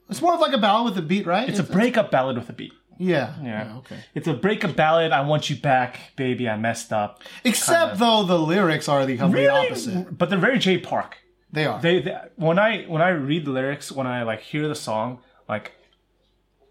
[0.09, 1.49] It's more of like a ballad with a beat, right?
[1.49, 2.73] It's a breakup ballad with a beat.
[2.99, 3.67] Yeah, Yeah.
[3.69, 3.77] yeah.
[3.79, 3.97] Okay.
[4.15, 5.13] It's a break breakup ballad.
[5.13, 6.49] I want you back, baby.
[6.49, 7.23] I messed up.
[7.45, 9.67] Except though the lyrics are the complete Really?
[9.69, 10.17] opposite.
[10.17, 11.17] But they're very Jay Park.
[11.53, 11.81] They are.
[11.81, 15.21] They, they when I when I read the lyrics, when I like hear the song,
[15.49, 15.73] like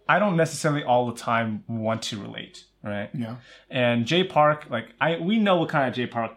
[0.08, 3.10] I don't necessarily all the time want to relate, right?
[3.14, 3.38] yeah.
[3.70, 6.32] And Jay Park, like I we know what kind of Jay Park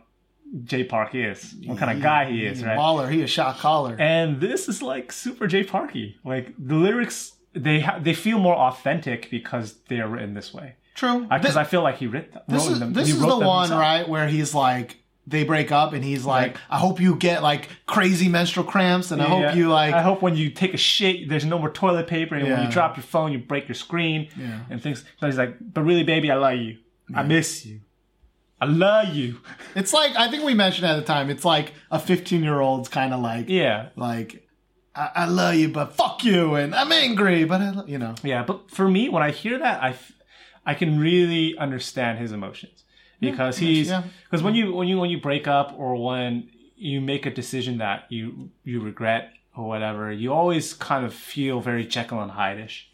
[0.65, 2.79] Jay Park is, what kind of guy he is, right?
[2.79, 3.11] Baller.
[3.11, 3.97] He a shot caller.
[3.99, 6.17] And this is like super Jay Parky.
[6.25, 10.75] Like the lyrics, they ha- they feel more authentic because they are written this way.
[10.95, 11.27] True.
[11.31, 12.93] Uh, because I feel like he writ- wrote This is them.
[12.93, 13.81] this is the one himself.
[13.81, 14.97] right where he's like
[15.29, 16.57] they break up and he's like.
[16.71, 19.47] I hope you get like crazy menstrual cramps and I Yeah.
[19.49, 22.35] hope you like I hope when you take a shit, there's no more toilet paper,
[22.37, 24.61] and when you drop your phone, you break your screen Yeah.
[24.71, 25.05] and things.
[25.21, 26.79] But he's like, but really, baby, I love you.
[27.15, 27.81] I miss you.
[28.61, 29.41] I love you.
[29.75, 32.89] it's like I think we mentioned at the time, it's like a fifteen year old's
[32.89, 34.46] kind of like Yeah, like
[34.97, 38.15] I, I love you but fuck you and I'm angry but I lo-" you know
[38.23, 38.43] yeah.
[38.43, 40.13] But for me, when I hear that, I, f-
[40.65, 42.85] I can really understand his emotions
[43.21, 44.03] because he's yeah.
[44.25, 47.79] because when you when you when you break up or when you make a decision
[47.79, 52.91] that you you regret or whatever, you always kind of feel very Jekyll and Hyde-ish,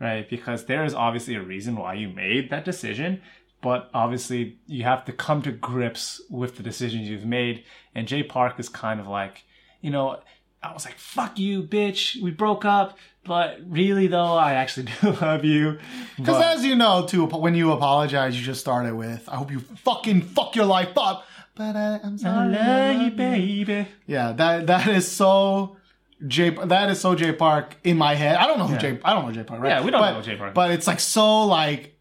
[0.00, 0.28] right?
[0.28, 3.20] Because there is obviously a reason why you made that decision,
[3.60, 7.64] but obviously you have to come to grips with the decisions you've made.
[7.94, 9.44] And Jay Park is kind of like,
[9.82, 10.20] you know,
[10.62, 12.20] I was like, "Fuck you, bitch.
[12.20, 15.78] We broke up." But really, though, I actually do love you.
[16.16, 19.58] because as you know too when you apologize you just started with I hope you
[19.58, 21.26] fucking fuck your life up
[21.56, 23.88] but I, I'm I sorry love you, baby.
[24.06, 25.78] Yeah, that that is so
[26.26, 26.50] J.
[26.50, 28.36] That is so Jay Park in my head.
[28.36, 29.00] I don't know who J.
[29.02, 29.62] I don't know Jay Park.
[29.62, 29.70] Right?
[29.70, 30.52] Yeah, we don't but, know Jay Park.
[30.52, 31.96] But it's like so like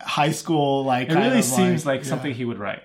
[0.00, 0.84] high school.
[0.84, 2.08] Like It really seems like yeah.
[2.08, 2.82] something he would write.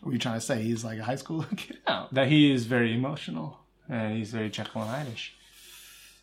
[0.00, 0.62] What are you trying to say?
[0.62, 1.78] He's like a high school kid.
[1.88, 3.58] No, that he is very emotional
[3.88, 5.34] and he's very Jekyll and Hyde-ish.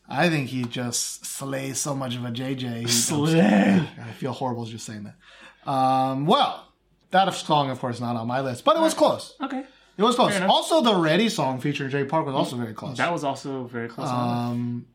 [0.08, 2.80] I think he just slays so much of a JJ.
[2.82, 3.88] He, Slay.
[4.02, 5.70] I feel horrible just saying that.
[5.72, 6.66] Um, well,
[7.12, 9.36] that song, of course, not on my list, but it was close.
[9.42, 9.64] Okay.
[9.98, 10.40] It was close.
[10.42, 12.98] Also, the Reddy song featuring Jay Park was also very close.
[12.98, 14.08] That was also very close.
[14.10, 14.88] Um,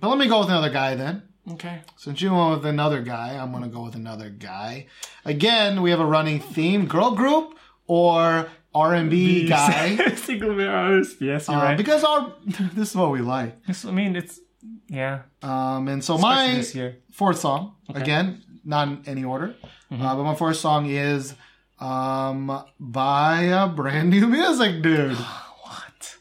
[0.00, 1.22] but let me go with another guy then.
[1.52, 1.80] okay.
[1.96, 4.86] Since you went with another guy, I'm gonna go with another guy.
[5.24, 9.96] Again, we have a running theme: girl group or R and B guy.
[10.16, 11.16] Single mirrors.
[11.20, 11.76] Yes, you're Uh, right.
[11.76, 12.32] Because our
[12.74, 13.52] this is what we like.
[13.64, 14.40] It's- I mean, it's
[14.88, 15.22] yeah.
[15.42, 19.54] Um, and so Especially my fourth song again, not in any order,
[19.92, 20.02] Mm-hmm.
[20.02, 21.34] uh, but my fourth song is
[21.80, 25.16] um by a brand new music dude.
[25.62, 26.16] What?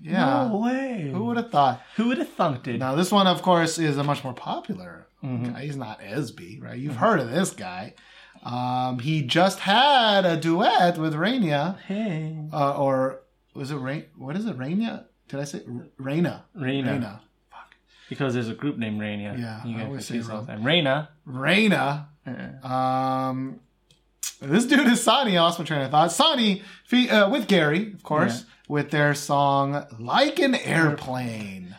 [0.00, 1.10] Yeah, No way.
[1.12, 1.80] who would have thought?
[1.96, 2.78] Who would have thunked it?
[2.78, 5.52] Now this one, of course, is a much more popular Mm-hmm.
[5.52, 5.60] guy.
[5.64, 6.78] He's not Esby, right?
[6.78, 7.94] You've heard of this guy.
[8.46, 12.38] Um, he just had a duet with Rainia, Hey.
[12.52, 13.20] uh, or
[13.54, 14.04] was it Rain?
[14.16, 15.04] What is it, Rainia?
[15.28, 15.60] Did I say
[16.00, 16.42] Raina?
[16.54, 16.92] Reina.
[16.92, 17.20] Raina.
[18.08, 19.36] Because there's a group named Raina.
[19.36, 20.46] Yeah, You I always say wrong.
[20.46, 20.62] time.
[20.62, 21.08] Raina.
[21.28, 22.06] Raina.
[22.24, 22.68] Uh-uh.
[22.72, 23.58] Um,
[24.40, 25.36] this dude is Sonny.
[25.36, 26.12] I lost my train of thought.
[26.12, 31.74] Sonny fe- uh, with Gary, of course, with their song "Like an Airplane."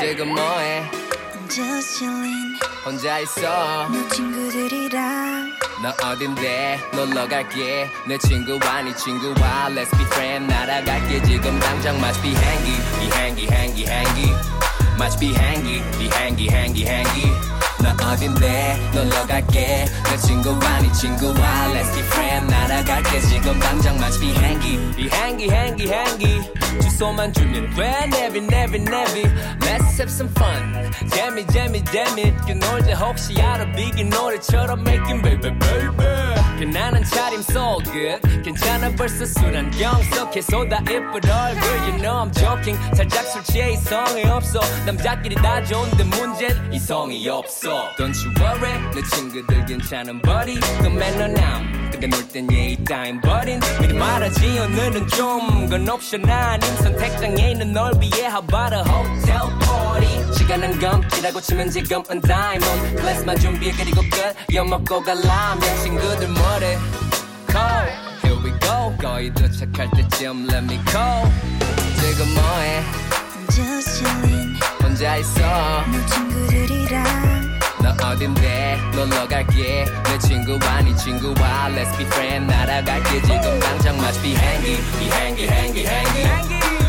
[0.00, 0.90] 지금 뭐해?
[1.48, 2.56] Just chillin'.
[2.84, 3.88] 혼자 있어.
[3.90, 5.52] 내 친구들이랑
[5.82, 6.80] 너 어딘데?
[6.94, 7.88] 놀러 갈게.
[8.06, 9.68] 내 친구와 네 친구와.
[9.70, 11.22] Let's be friend 날아갈게.
[11.22, 14.32] 지금 당장 must be hangy 비행기 행기 행기
[14.98, 17.30] must be hangy 비행기 행기 행기
[17.85, 24.19] 너 어딘데 놀러 갈게 내 친구와 네 친구와 Let's be friend 날아갈게 지금 당장 must
[24.19, 26.41] be hangy 비행기 행기 행기
[26.81, 29.29] 주소만 주면 돼 never never never
[29.61, 36.14] Let's have some fun 재미 재미 재밌게 놀자 혹시 알아 비긴 노래처럼 making baby baby
[36.58, 42.78] 편안한 차림 good 괜찮아 벌써 술 한병 썩해 쏟아 이쁜 얼굴 You know I'm joking.
[42.94, 44.60] 살짝 술 취해 이성이 없어.
[44.86, 47.90] 남자끼리 다 좋은데 문제는 이성이 없어.
[47.98, 50.58] Don't you worry 내 친구들 괜찮은 buddy.
[50.80, 53.60] 그 매너남 뜨게 놀땐 예의 따윈 버린.
[53.80, 60.34] 미리 말하지 오늘은 좀건 옵션 아닌 선택장에 있는 널 위해 How about a hotel party?
[60.34, 62.96] 시간은 검지라고 치면 지금은 diamond.
[62.96, 64.54] 클래스만 준비해 그리고 끝.
[64.54, 65.60] 엿 먹고 갈 라면.
[65.82, 66.78] 친구들 뭐래?
[67.50, 67.88] Call.
[68.22, 68.94] Here we go.
[69.00, 71.30] 거의 도착할 때쯤 Let me go
[72.00, 72.82] 지금 뭐해?
[73.50, 75.40] Just chillin' 혼자 있어.
[75.40, 77.35] 너 친구들이랑
[77.85, 84.21] 너 어딘데 놀러 갈게 내 친구와 네 친구와 Let's be friend 날아갈게 지금 당장 Must
[84.21, 86.23] be hangy be hangy hangy hangy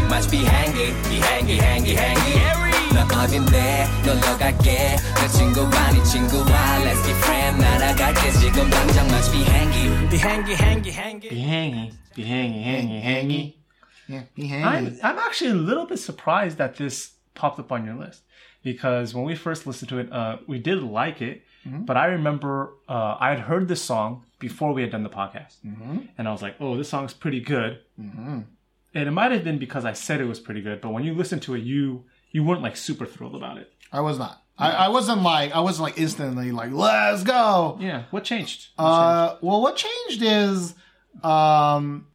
[0.07, 2.53] Must be hangy be hangy hangy hangy
[2.93, 6.53] 너 어딘데 놀러 갈게 내 친구와 네 친구와
[6.85, 11.93] Let's be friend 날아갈게 지금 당장 Must be hangy be hangy hangy hangy Be hanging,
[12.15, 13.53] be hanging, hanging, hanging.
[14.09, 15.01] Yeah, be I'm, handy.
[15.03, 18.23] I'm actually a little bit surprised that this popped up on your list
[18.72, 21.38] because when we first listened to it, uh, we did like it,
[21.90, 22.54] but I remember
[22.90, 25.56] uh, I had heard this song before we had done the podcast,
[26.18, 29.86] and I was like, "Oh, this song's pretty good." And it might have been because
[29.86, 32.62] I said it was pretty good, but when you listen to it, you you weren't
[32.68, 33.72] like super thrilled about it.
[33.92, 34.44] I was not.
[34.60, 37.78] I, I wasn't like I wasn't like instantly like let's go.
[37.80, 38.60] Yeah, what changed?
[38.76, 40.74] What Uh, well, what changed is
[41.24, 42.08] um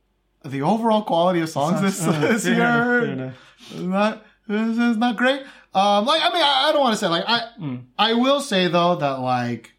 [0.44, 2.02] the overall quality of songs this.
[2.02, 3.12] Uh, this fair enough, year.
[3.12, 3.36] enough.
[3.78, 5.42] not this is not great.
[5.74, 7.84] Um, like I mean, I, I don't want to say like I Mm.
[7.98, 9.72] I will say though that like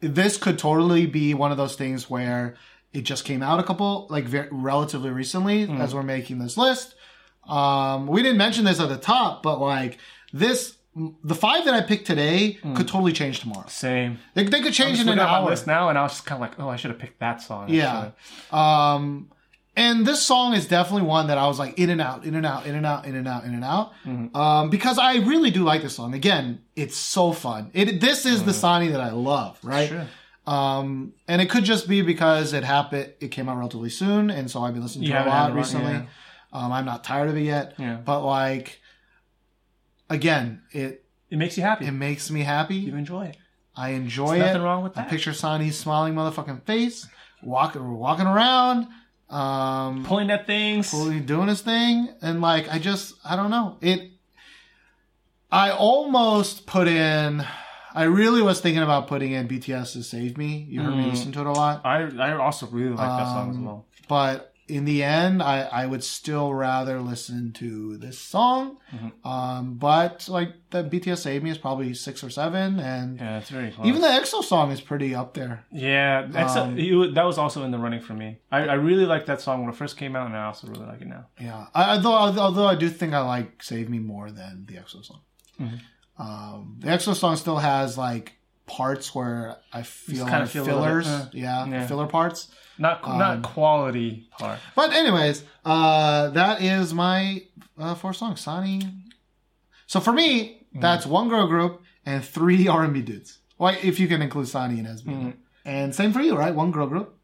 [0.00, 2.54] this could totally be one of those things where
[2.92, 5.80] it just came out a couple like very, relatively recently Mm.
[5.80, 6.94] as we're making this list.
[7.48, 9.98] Um, we didn't mention this at the top, but like
[10.32, 10.76] this,
[11.22, 12.74] the five that I picked today Mm.
[12.76, 13.66] could totally change tomorrow.
[13.68, 14.18] Same.
[14.34, 15.48] They, they could change in an hour.
[15.48, 17.40] list now, and I was just kind of like, "Oh, I should have picked that
[17.42, 18.10] song." Yeah.
[18.52, 19.30] Um,
[19.76, 22.46] and this song is definitely one that I was like in and out, in and
[22.46, 23.92] out, in and out, in and out, in and out.
[24.34, 26.14] Um, because I really do like this song.
[26.14, 27.70] Again, it's so fun.
[27.74, 29.88] It this is the Sonny that I love, right?
[29.88, 30.06] Sure.
[30.46, 33.12] Um, and it could just be because it happened.
[33.20, 35.54] It came out relatively soon, and so I've been listening to You it a lot
[35.54, 35.92] recently.
[35.92, 36.04] yeah.
[36.52, 37.74] Um, I'm not tired of it yet.
[37.78, 37.96] Yeah.
[37.96, 38.80] But like,
[40.08, 41.86] again, it It makes you happy.
[41.86, 42.76] it makes me happy.
[42.76, 43.36] you enjoy it.
[43.76, 44.46] I enjoy There's it.
[44.46, 45.06] nothing wrong with that.
[45.06, 47.06] I picture Sonny's smiling motherfucking face,
[47.42, 48.86] walking walking around,
[49.30, 50.90] um, Pulling at things.
[50.90, 54.10] fully doing his thing, and like I just I don't know it.
[55.50, 57.44] I almost put in.
[57.94, 61.10] I really was thinking about putting in BTS's "Save Me." You heard me Mm.
[61.10, 63.86] listen to it a lot, I I also really like that song as Um, well.
[64.08, 68.78] but in the end, I I would still rather listen to this song.
[68.92, 69.28] Mm-hmm.
[69.28, 73.48] Um, but like the BTS "Save Me" is probably six or seven, and Yeah, it's
[73.50, 73.86] very close.
[73.86, 75.64] even the EXO song is pretty up there.
[75.70, 78.38] yeah, a- Um, you- that was also in the running for me.
[78.50, 80.86] I, I really liked that song when it first came out, and I also really
[80.86, 81.26] like it now.
[81.40, 85.04] Yeah, I, although although I do think I like "Save Me" more than the EXO
[85.04, 85.20] song.
[85.60, 85.76] Mm-hmm.
[86.18, 88.32] Um, the EXO song still has like
[88.66, 91.86] parts where I feel like feel a bit, fillers, uh, yeah, yeah.
[91.86, 92.48] filler parts.
[92.78, 94.58] Not Um, not quality part.
[94.74, 97.42] But anyways, uh, that is my
[97.78, 98.40] uh, four songs.
[98.40, 98.82] Sonny.
[99.86, 100.80] So for me, Mm-hmm.
[100.82, 103.38] that's one girl group and three R and B dudes.
[103.56, 105.06] Well, if you can include Sonny and SB.
[105.06, 105.30] Mm-hmm.
[105.64, 106.54] And same for you, right?
[106.54, 107.14] One girl group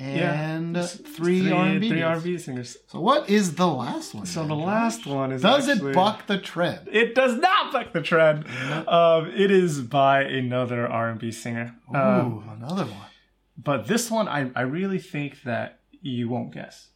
[0.00, 1.88] and It's three R and B.
[1.90, 2.02] three.
[2.02, 2.76] R&B singers.
[2.88, 4.26] So what is the last one?
[4.26, 4.66] So then, the Josh?
[4.66, 6.88] last one is Does actually- it buck the trend?
[6.90, 8.46] It does not buck the trend.
[8.88, 11.74] Um, it is by another R&B singer.
[11.90, 13.10] Ooh, Um, another one.
[13.56, 16.88] But this one, I, I really think that you won't guess.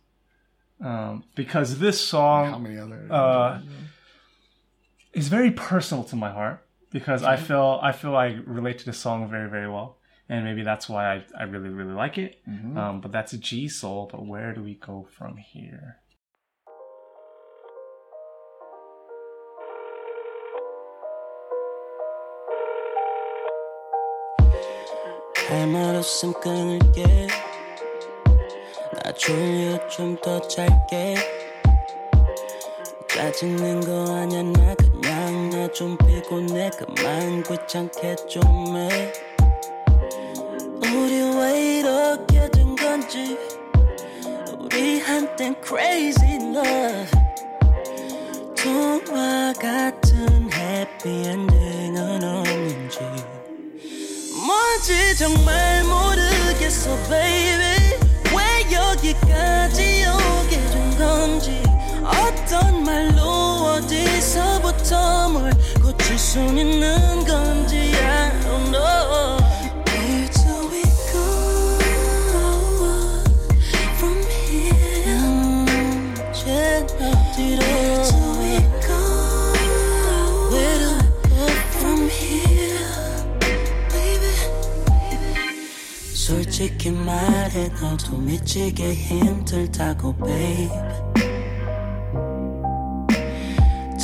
[0.81, 2.51] Um, because this song...
[2.51, 3.07] How many other?
[3.11, 3.61] uh,
[5.13, 8.93] is very personal to my heart because I feel I feel I relate to the
[8.93, 9.99] song very very well,
[10.29, 12.41] and maybe that's why I, I really really like it.
[12.47, 14.09] Um, but that's a G Soul.
[14.11, 15.99] But where do we go from here?
[25.49, 27.27] 할 말 없음 끊을게.
[28.93, 31.15] 나 졸려 좀더 짧게.
[33.09, 36.69] 짜증낸 거 아냐 나 그냥 나 좀 피곤해.
[36.77, 39.13] 그만 귀찮게 좀해.
[40.83, 43.39] 우리 왜 이렇게 된 건지.
[44.61, 52.99] 우리 한땐 crazy love童话 같은 happy ending은 없는지
[54.49, 55.15] 뭔지?
[55.15, 57.99] 정말 모르겠어 baby.
[58.35, 61.63] 왜 여기까지 오게 된 건지.
[62.03, 67.93] 어떤 말로 어디서부터 뭘 고칠 수 있는 건지.
[67.95, 69.48] I don't know
[86.59, 90.69] 솔직히 말해 너도 미치게 힘들다고 babe.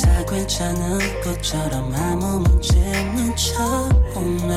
[0.01, 4.55] 다 괜찮은 것처럼 아무 문제 없는 척 보며.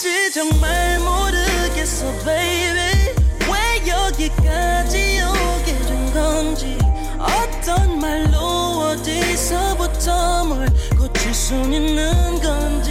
[0.02, 3.12] 뭔지 정말 모르겠어 baby.
[3.50, 6.78] 왜 여기까지 오게 된 건지.
[7.18, 8.38] 어떤 말로
[8.94, 10.66] 어디서부터 뭘
[10.98, 12.89] 고칠 수 있는 건지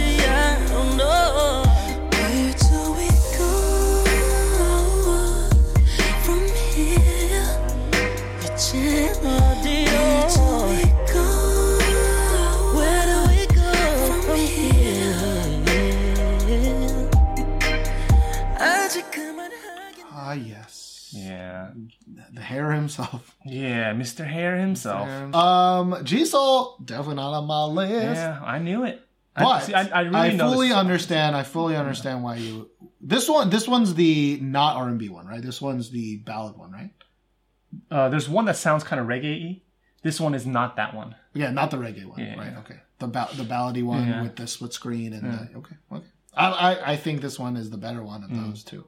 [22.50, 23.36] The hair himself.
[23.46, 24.26] Yeah, Mr.
[24.26, 25.08] Hair himself.
[25.34, 28.16] Um, Jisoo, definitely not on my list.
[28.16, 29.00] Yeah, I knew it.
[29.36, 31.36] But I, see, I, I really know fully understand.
[31.36, 32.68] I fully understand why you.
[33.00, 35.40] This one, this one's the not R and B one, right?
[35.40, 36.90] This one's the ballad one, right?
[37.90, 39.62] Uh, there's one that sounds kind of reggae-y.
[40.02, 41.14] This one is not that one.
[41.32, 42.52] Yeah, not the reggae one, Yeah, right?
[42.52, 42.58] yeah.
[42.58, 44.22] Okay, the ba- the ballady one Yeah.
[44.22, 46.06] with the split screen and the okay, okay.
[46.36, 48.48] I, I I think this one is the better one of Mm.
[48.50, 48.84] those two.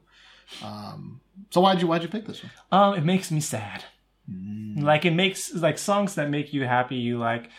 [0.61, 2.51] Um, so why'd you why'd you pick this one?
[2.71, 3.83] Um, it makes me sad.
[4.31, 4.81] Mm.
[4.83, 6.95] Like it makes like songs that make you happy.
[6.95, 7.49] You like.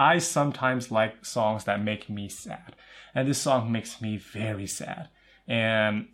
[0.00, 2.76] I sometimes like songs that make me sad,
[3.16, 5.08] and this song makes me very sad.
[5.48, 6.06] And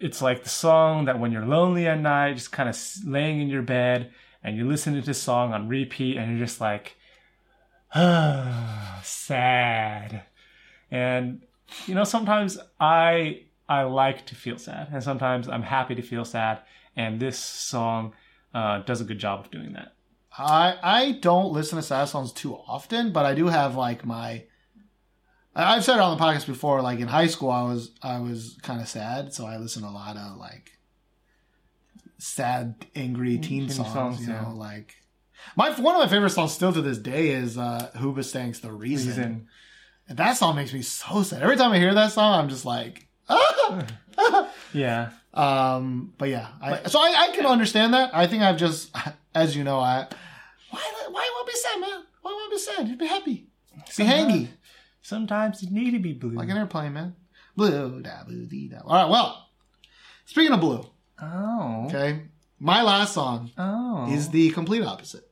[0.00, 3.48] it's like the song that when you're lonely at night, just kind of laying in
[3.48, 4.10] your bed,
[4.42, 6.96] and you listen to this song on repeat, and you're just like,
[9.04, 10.24] sad.
[10.90, 11.42] And
[11.86, 16.24] you know, sometimes I I like to feel sad, and sometimes I'm happy to feel
[16.24, 16.58] sad.
[16.96, 18.14] And this song
[18.52, 19.94] uh, does a good job of doing that.
[20.36, 24.44] I I don't listen to sad songs too often, but I do have like my.
[25.54, 26.82] I've said it on the podcast before.
[26.82, 29.90] Like in high school, I was I was kind of sad, so I listened to
[29.90, 30.72] a lot of like
[32.18, 33.92] sad, angry teen, teen songs.
[33.92, 34.42] songs, you yeah.
[34.42, 34.96] know, like
[35.54, 39.10] my one of my favorite songs still to this day is uh Hoobastank's "The Reason."
[39.10, 39.48] Reason.
[40.08, 41.40] And that song makes me so sad.
[41.40, 43.06] Every time I hear that song, I'm just like!
[44.72, 48.10] Yeah, Um, but yeah, I, so I, I can understand that.
[48.14, 48.94] I think I've just,
[49.34, 50.06] as you know, I
[50.70, 52.02] why why won't be sad, man?
[52.22, 52.88] Why won't be sad?
[52.88, 53.46] You'd be happy,
[53.96, 54.48] be hangy,
[55.02, 56.32] sometimes you need to be blue.
[56.36, 57.14] like an airplane, man.
[57.56, 58.78] Blue da blue dee da.
[58.84, 59.48] All right, well,
[60.26, 60.86] speaking of blue,
[61.20, 62.22] oh, okay,
[62.58, 65.28] my last song oh, is the complete opposite.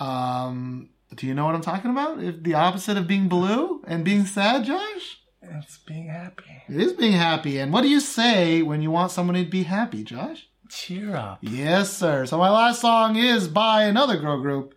[0.00, 2.22] Um, do you know what I'm talking about?
[2.22, 5.20] If the opposite of being blue and being sad, Josh?
[5.52, 6.62] It's being happy.
[6.68, 7.58] It is being happy.
[7.58, 10.48] And what do you say when you want someone to be happy, Josh?
[10.68, 11.38] Cheer up.
[11.42, 12.26] Yes, sir.
[12.26, 14.74] So my last song is by another girl group.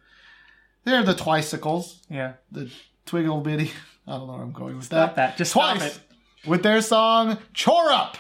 [0.84, 2.02] They're the Twicicles.
[2.10, 2.70] Yeah, the
[3.06, 3.72] Twiggle Bitty.
[4.08, 5.30] I don't know where I'm going with stop that.
[5.32, 5.38] that.
[5.38, 6.02] Just stop Twice it.
[6.48, 8.18] with their song "Chore Up."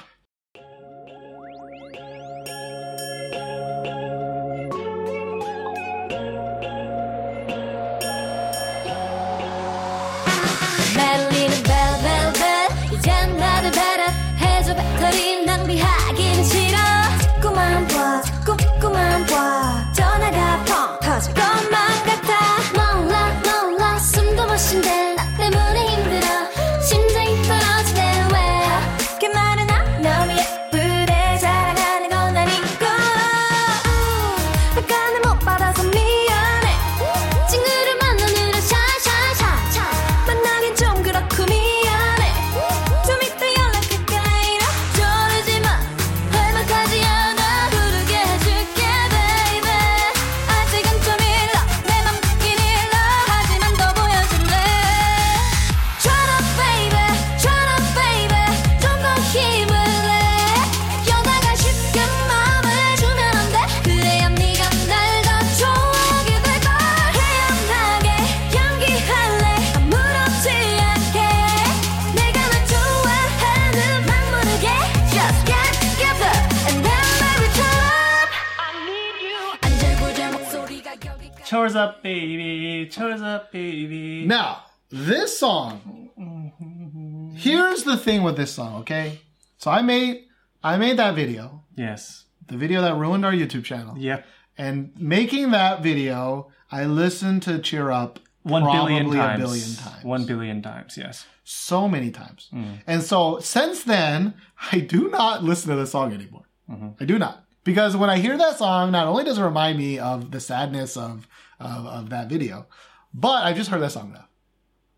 [81.78, 82.88] Up, baby.
[82.92, 84.26] Chores up, baby.
[84.26, 87.32] Now, this song.
[87.36, 89.20] Here's the thing with this song, okay?
[89.58, 90.26] So I made
[90.64, 92.26] I made that video, Yes.
[92.48, 93.98] the video that ruined our YouTube channel.
[93.98, 94.26] Yep.
[94.58, 99.40] And making that video, I listened to Cheer Up One billion times.
[99.42, 100.04] billion times.
[100.04, 100.98] One billion times.
[100.98, 101.26] Yes.
[101.44, 102.50] so many times.
[102.54, 102.80] Mm.
[102.88, 104.34] And so since then,
[104.72, 106.44] I do not listen to the song anymore.
[106.70, 106.90] Mm-hmm.
[107.00, 107.46] I do not.
[107.64, 110.98] Because when I hear that song, not only does it remind me of the sadness
[110.98, 111.28] of,
[111.60, 112.68] of, of that video,
[113.14, 114.28] but I just heard that song enough.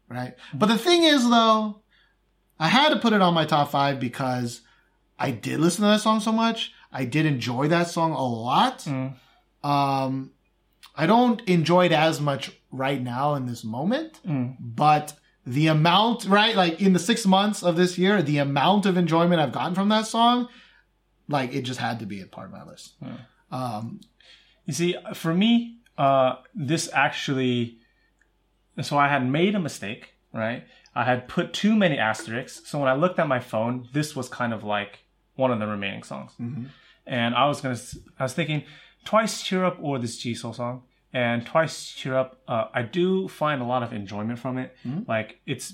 [0.07, 0.35] Right?
[0.53, 1.81] But the thing is though,
[2.59, 4.61] I had to put it on my top five because
[5.17, 6.73] I did listen to that song so much.
[6.91, 8.85] I did enjoy that song a lot.
[9.63, 10.31] Um,
[10.95, 14.19] I don't enjoy it as much right now in this moment,
[14.59, 15.13] but
[15.45, 19.39] the amount, right, like in the six months of this year, the amount of enjoyment
[19.41, 20.47] I've gotten from that song,
[21.27, 22.95] like it just had to be a part of my list.
[23.51, 24.01] Um,
[24.65, 27.77] You see, for me, uh, this actually,
[28.81, 30.63] so I had made a mistake, right?
[30.95, 32.67] I had put too many asterisks.
[32.69, 34.99] So when I looked at my phone, this was kind of like
[35.35, 36.31] one of the remaining songs.
[37.05, 37.77] And I was gonna,
[38.19, 38.63] I was thinking,
[39.05, 40.83] twice cheer up or this Jisoo song.
[41.11, 44.75] And twice cheer up, uh, I do find a lot of enjoyment from it.
[45.07, 45.73] Like it's,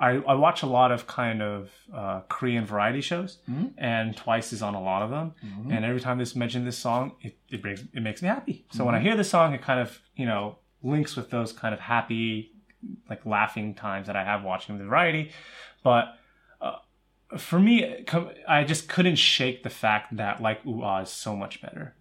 [0.00, 3.38] I, I watch a lot of kind of uh, Korean variety shows,
[3.76, 5.34] and Twice is on a lot of them.
[5.72, 8.66] And every time this mention this song, it it brings it makes me happy.
[8.72, 11.74] So when I hear this song, it kind of you know links with those kind
[11.74, 12.52] of happy,
[13.10, 15.32] like laughing times that I have watching the variety.
[15.82, 16.16] But
[16.60, 16.76] uh,
[17.36, 18.04] for me,
[18.48, 21.94] I just couldn't shake the fact that like Ooh Ah is so much better.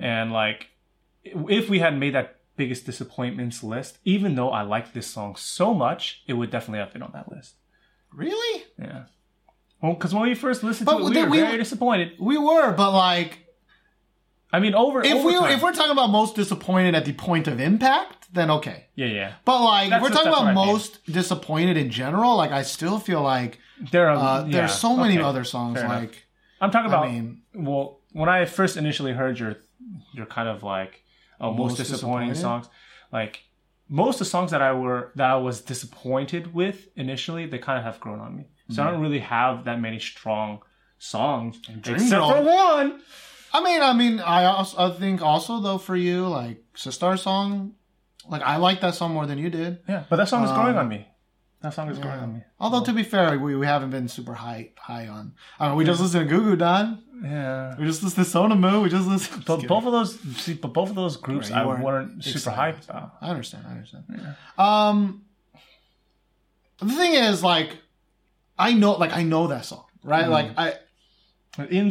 [0.00, 0.68] And like,
[1.22, 5.66] if we had made that biggest disappointments list, even though I liked this song so
[5.84, 7.54] much, it would definitely have been on that list.
[8.24, 8.64] really?
[8.78, 9.04] Yeah.
[9.82, 12.08] Well, because when we first listened But to it, we were we- very disappointed.
[12.30, 13.30] We were, but like,
[14.52, 17.12] I mean, over if over we time- if we're talking about most disappointed at the
[17.28, 18.78] point of impact, then okay.
[18.96, 20.66] yeah, yeah, But like, That's- we're talking about I mean.
[20.72, 23.58] most disappointed in general, like I still feel like
[23.92, 26.00] there are uh, yeah, there's so many okay, other songs fair enough.
[26.02, 26.16] like
[26.60, 27.06] I'm talking I about.
[27.10, 29.52] mean- well, when I first initially heard your
[30.16, 30.92] your kind of like
[31.40, 32.68] uh, most, Most disappointing songs,
[33.12, 33.40] like
[33.88, 37.78] most of the songs that I were that I was disappointed with initially, they kind
[37.78, 38.44] of have grown on me.
[38.70, 40.60] So I don't really have that many strong
[40.98, 43.00] songs, except for one.
[43.52, 47.72] I mean, I mean, I also I think also though for you, like Sistar song,
[48.28, 49.80] like I like that song more than you did.
[49.88, 51.08] Yeah, but that song is growing Um, on me.
[51.62, 52.40] That song is growing on me.
[52.58, 55.34] Although to be fair, we, we haven't been super high high on.
[55.58, 57.00] I mean, we just listened to Gugudan.
[57.22, 57.76] Yeah.
[57.78, 58.82] We just listened to Sonamu.
[58.82, 59.44] We just listened.
[59.44, 62.80] But both of those, see, but both of those groups, Right, I weren't super excited.
[62.80, 63.12] hyped about.
[63.20, 63.66] I understand.
[63.68, 64.04] I understand.
[64.56, 65.24] Um,
[66.78, 67.76] the thing is, like,
[68.58, 70.22] I know, like, I know that song, right?
[70.24, 70.32] Mm-hmm.
[70.32, 70.74] Like, I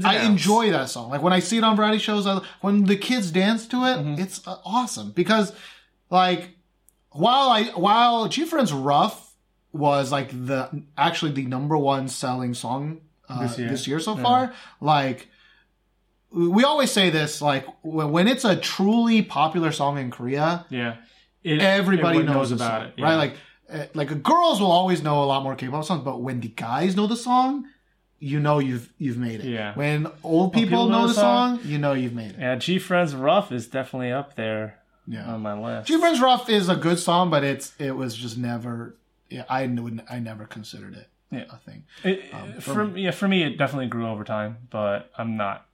[0.03, 1.11] I enjoy that song.
[1.11, 3.97] Like when I see it on variety shows, I, when the kids dance to it,
[3.99, 4.21] Mm-hmm.
[4.21, 5.53] it's uh, awesome because,
[6.09, 6.51] like,
[7.11, 9.28] while I while GFriend's Rough
[9.71, 13.97] was like the actually the number one selling song uh, This this, year.
[13.97, 13.99] year.
[13.99, 15.27] so far, like
[16.31, 20.97] we always say this, like when, it's a truly popular song in Korea, Yeah.
[21.43, 23.01] It- everybody everyone knows, about song, it.
[23.01, 23.15] right?
[23.15, 23.33] Like,
[23.71, 26.95] uh, like girls will always know a lot more K-pop songs, but when the guys
[26.95, 27.65] know the song,
[28.19, 29.45] you know you've you've made it.
[29.45, 29.73] Yeah.
[29.75, 32.35] When old people, know, the song, you know you've made it.
[32.39, 35.31] yeah, GFriend's Rough is definitely up there Yeah.
[35.33, 35.89] on my list.
[35.89, 38.95] GFriend's Rough is a good song, but it's it was just never.
[39.29, 41.45] Yeah, I wouldn't, I never considered it Yeah.
[41.51, 41.83] a thing.
[42.03, 45.65] It- Um, for for yeah, for me, it definitely grew over time, but I'm not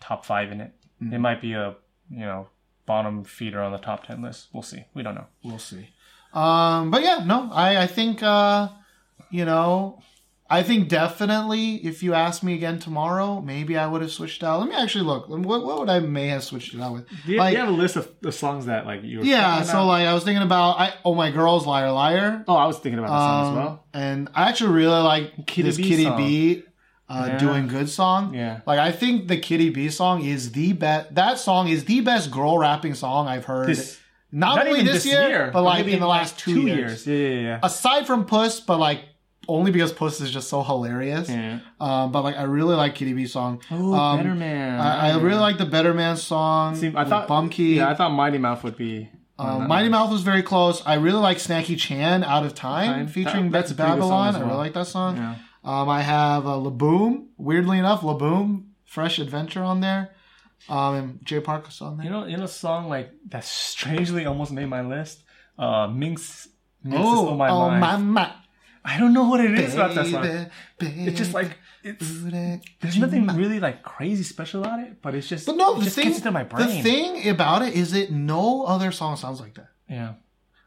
[0.00, 0.72] top five in it.
[1.02, 1.14] Mm-hmm.
[1.14, 1.74] It might be a
[2.10, 2.48] you know
[2.86, 4.48] bottom feeder on the top ten list.
[4.52, 4.84] We'll see.
[4.94, 5.26] We don't know.
[5.42, 5.88] We'll see.
[6.32, 8.68] Um, but yeah, no, I I think uh,
[9.30, 10.02] you know.
[10.52, 14.60] I think definitely if you ask me again tomorrow, maybe I would have switched out.
[14.60, 15.28] Let me actually look.
[15.28, 17.08] What, what would I may have switched it out with?
[17.24, 19.18] Do you, Like- do you have a list of the songs that like you?
[19.20, 22.44] Were Yeah, so like I was thinking about I oh my girls liar liar.
[22.48, 23.84] oh, I was thinking about that song as Um, well.
[23.94, 26.16] And I actually really like Kitty this B Kitty song.
[26.16, 26.62] B
[27.08, 27.38] uh, Yeah.
[27.38, 28.34] doing good song.
[28.34, 28.60] Yeah.
[28.66, 31.14] Like I think the Kitti B song is the best.
[31.14, 33.68] That song is the best girl rapping song I've heard.
[33.68, 33.98] This-
[34.32, 37.04] not, Not only this, year, but like in the last two, years.
[37.04, 37.60] Yeah, yeah, yeah.
[37.64, 39.00] Aside from Puss, but like
[39.50, 41.28] only because Puss is just so hilarious.
[41.28, 41.60] yeah.
[41.80, 43.60] Um, but like I really like Kitti B song.
[43.70, 44.80] Oh, um, Better Man.
[44.80, 46.76] I, I really like the Better Man song.
[46.76, 47.76] See, I thought Bumkey.
[47.76, 49.10] Yeah, I thought Mighty Mouth would be.
[49.38, 49.92] Um, Mighty list.
[49.92, 50.82] Mouth was very close.
[50.84, 53.06] I really like Snacky Chan, Out of Time, Time.
[53.08, 54.28] featuring That- that's a pretty good song Babylon.
[54.28, 55.16] as I really like that song.
[55.16, 55.34] Yeah.
[55.64, 57.26] Um, I have uh, Laboum.
[57.36, 60.10] Weirdly enough, Laboum, Fresh Adventure on there.
[60.68, 62.04] Um, and Jay Parker's on there.
[62.04, 65.22] You know, you know, a song like that strangely almost made my list.
[65.58, 66.48] Uh, Minx.
[66.84, 67.80] Minx is oh, on my oh mind.
[67.80, 68.32] my, my.
[68.84, 70.22] I don't know what it is about that song.
[70.22, 70.46] Baby,
[70.78, 72.22] baby, It's just like it's.
[72.80, 75.46] There's nothing really like crazy special about it, but it's just.
[75.46, 76.66] But no, it the just thing, gets into my brain.
[76.68, 79.68] the thing about it is that no other song sounds like that.
[79.88, 80.14] yeah,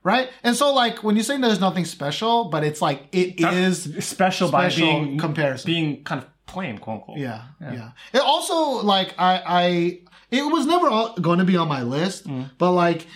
[0.03, 0.29] Right?
[0.43, 3.85] And so, like, when you say there's nothing special, but it's like, it is.
[3.85, 5.67] That's special, by special being comparison.
[5.67, 7.17] being kind of plain, quote unquote.
[7.17, 7.91] Yeah, yeah.
[8.13, 9.99] It also like I I
[10.29, 10.89] it was never
[11.21, 12.49] going to be on my list, Mm.
[12.57, 13.07] but like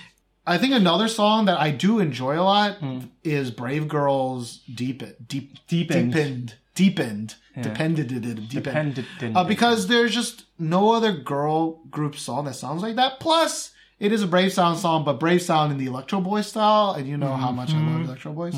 [0.48, 2.78] I think another song that I do enjoy a lot
[3.24, 6.14] is Brave Girls Deep Deep Deepened.
[6.14, 8.50] Deepened Deepened Depended Deepened.
[8.50, 9.08] Dependent.
[9.36, 13.20] Uh, because there's just no other girl group song that sounds like that.
[13.20, 16.92] Plus, it is a Brave Sound song, but Brave Sound in the Electro Boy style,
[16.92, 18.56] and you know how much I love Electro Boys.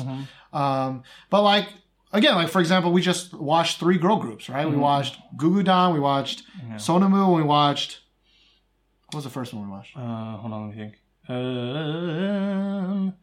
[0.52, 1.68] Um, but like
[2.12, 4.68] again, like for example, we just watched three girl groups, right?
[4.68, 6.44] We watched Goo Goo Dolls, we watched
[6.76, 8.00] Sonamu, and we watched
[9.06, 9.96] what was the first one we watched?
[9.96, 10.99] Uh, hold on, let me think.
[11.30, 13.14] Um,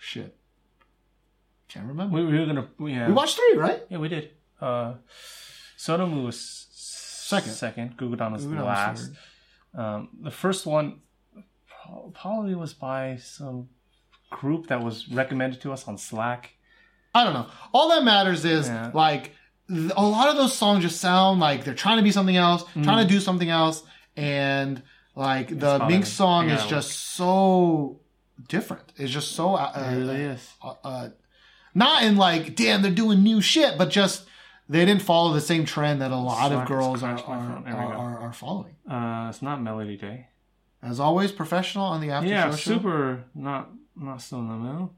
[0.00, 0.36] Shit,
[1.68, 2.14] can't remember.
[2.16, 2.68] we, we were gonna.
[2.80, 3.82] Yeah, We watched three, right?
[3.90, 4.30] Yeah, we did.
[4.60, 4.94] Uh,
[5.76, 7.52] Sonamu was second.
[7.52, 7.96] Second.
[7.98, 9.10] Gugudan was Goo Goo the last.
[9.74, 11.00] Um, the first one
[12.14, 13.68] probably was by some
[14.30, 16.54] group that was recommended to us on Slack.
[17.14, 17.46] I don't know.
[17.72, 18.90] All that matters is Yeah.
[18.94, 19.32] like
[19.70, 23.06] a lot of those songs just sound like they're trying to be something else, trying
[23.06, 23.82] to do something else,
[24.16, 24.82] and
[25.18, 28.00] like the not Mink song yeah, is just so
[28.48, 28.84] different.
[28.96, 30.48] It's just so uh, uh, is.
[30.62, 31.08] uh, uh,
[31.74, 34.24] not in like damn they're doing new shit, but just
[34.68, 37.64] they didn't follow the same trend that a lot of girls are are, phone.
[37.64, 38.76] There we are, are, are following.
[38.88, 40.28] Uh, it's not Melody Day.
[40.82, 42.56] As always, professional on the after yeah, show.
[42.56, 42.72] show.
[42.74, 43.24] super.
[43.34, 44.94] Not not still in the middle.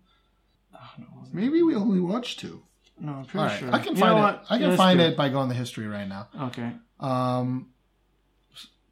[0.98, 1.06] No.
[1.32, 2.62] Maybe we only watched two.
[2.98, 3.72] no, I'm pretty right, sure.
[3.74, 4.20] I can You find it.
[4.20, 4.44] what?
[4.50, 6.28] I can Let's find do it by going to history right now.
[6.48, 7.68] Okay, Um,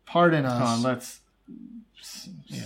[0.08, 0.62] pardon us.
[0.68, 0.82] on.
[0.82, 1.20] Let's
[2.46, 2.62] Yeah,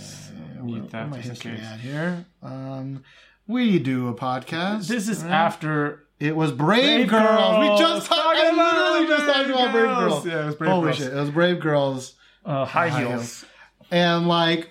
[0.63, 2.25] mute that my history at here.
[2.41, 3.03] Um,
[3.47, 4.87] we do a podcast.
[4.87, 5.31] This is right?
[5.31, 7.59] after It was Brave, Brave Girls.
[7.59, 8.37] We just talked.
[8.37, 10.13] I about literally just Brave talked about Brave Girls.
[10.13, 10.25] Girls.
[10.27, 10.97] Yeah, it was Brave Holy Girls.
[10.97, 11.13] shit!
[11.13, 12.13] It was Brave Girls,
[12.45, 13.11] uh, high, High heels.
[13.11, 13.45] Heels.
[13.91, 14.69] and like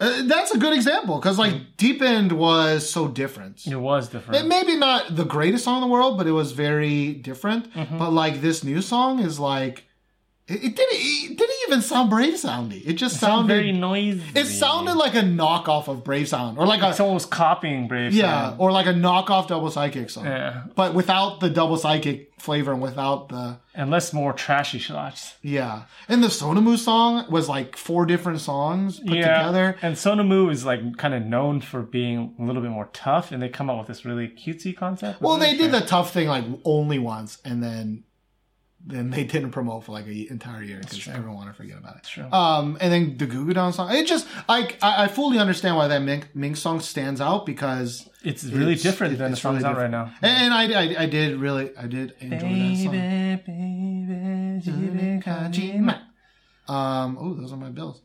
[0.00, 3.64] uh, that's a good example because like Deepened was so different.
[3.66, 4.44] It was different.
[4.44, 7.72] It maybe not the greatest song in the world, but it was very different.
[7.72, 7.98] Mm-hmm.
[7.98, 9.84] But like this new song is like
[10.48, 12.82] it, it didn't it didn't even sound Brave soundy.
[12.86, 14.22] It just Sound sounded very noisy.
[14.34, 18.12] it sounded like a knockoff of Brave Sound or like a someone was copying Brave.
[18.12, 18.60] yeah Sound.
[18.60, 20.24] or like a knockoff Double Sidekick song.
[20.26, 25.34] yeah, But without the Double Sidekick flavor and without the and less more trashy shots.
[25.42, 25.84] yeah.
[26.08, 29.76] And the Sonamu song was like four different songs put together.
[29.80, 33.40] And Sonamu is like kind of known for being a little bit more tough, and
[33.42, 35.20] they come out with this really cutesy concept.
[35.22, 38.04] Well, they did the tough thing like only once, and then
[38.84, 41.96] then they didn't promote for like an entire year because everyone wanted to forget about
[41.96, 42.02] it.
[42.04, 42.24] true.
[42.32, 45.86] Um, and then the Goo Goo Dolls song, it just I, I fully understand why
[45.88, 49.70] that Mink, Mink song stands out because It's really it's- different than the songs really
[49.74, 50.12] out right now.
[50.20, 52.92] And, and I, I I did really I did enjoy that song.
[52.92, 53.42] Baby,
[55.78, 56.00] baby,
[56.68, 58.00] Um, oh, those are my bills.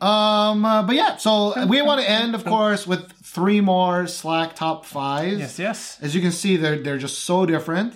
[0.00, 4.54] Um, uh, but yeah, so we want to end, of course, with three more Slack
[4.54, 5.38] top fives.
[5.38, 5.98] Yes, yes.
[6.00, 7.94] As you can see, they're they're just so different.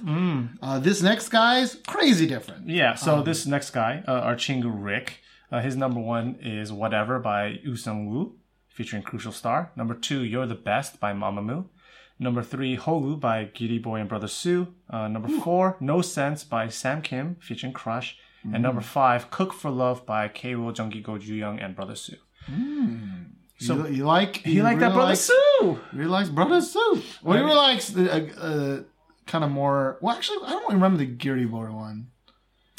[0.62, 2.68] Uh, this next guy's crazy different.
[2.68, 5.20] Yeah, so Um, this next guy, uh, our Rick,
[5.50, 8.34] uh, his number one is Whatever by Yoo Seung Woo,
[8.68, 9.70] featuring Crucial Star.
[9.76, 11.66] Number two, You're the Best by Mamamoo.
[12.18, 14.74] Number three, Holu by Giriboy and Brother Su.
[14.88, 18.16] Uh, number four, No Sense by Sam Kim, featuring Crush.
[18.44, 22.16] And number five, Cook for Love by K-Rool, Junggigo Ju Young, and Brother Su.
[23.58, 25.78] So you, you like You like that Brother likes- Sue?
[25.92, 27.02] Really likes Brother Su.
[27.22, 28.82] Well, you likes the uh, uh,
[29.26, 29.98] kind of more.
[30.00, 32.08] Well, actually, I don't remember the Giriboy one.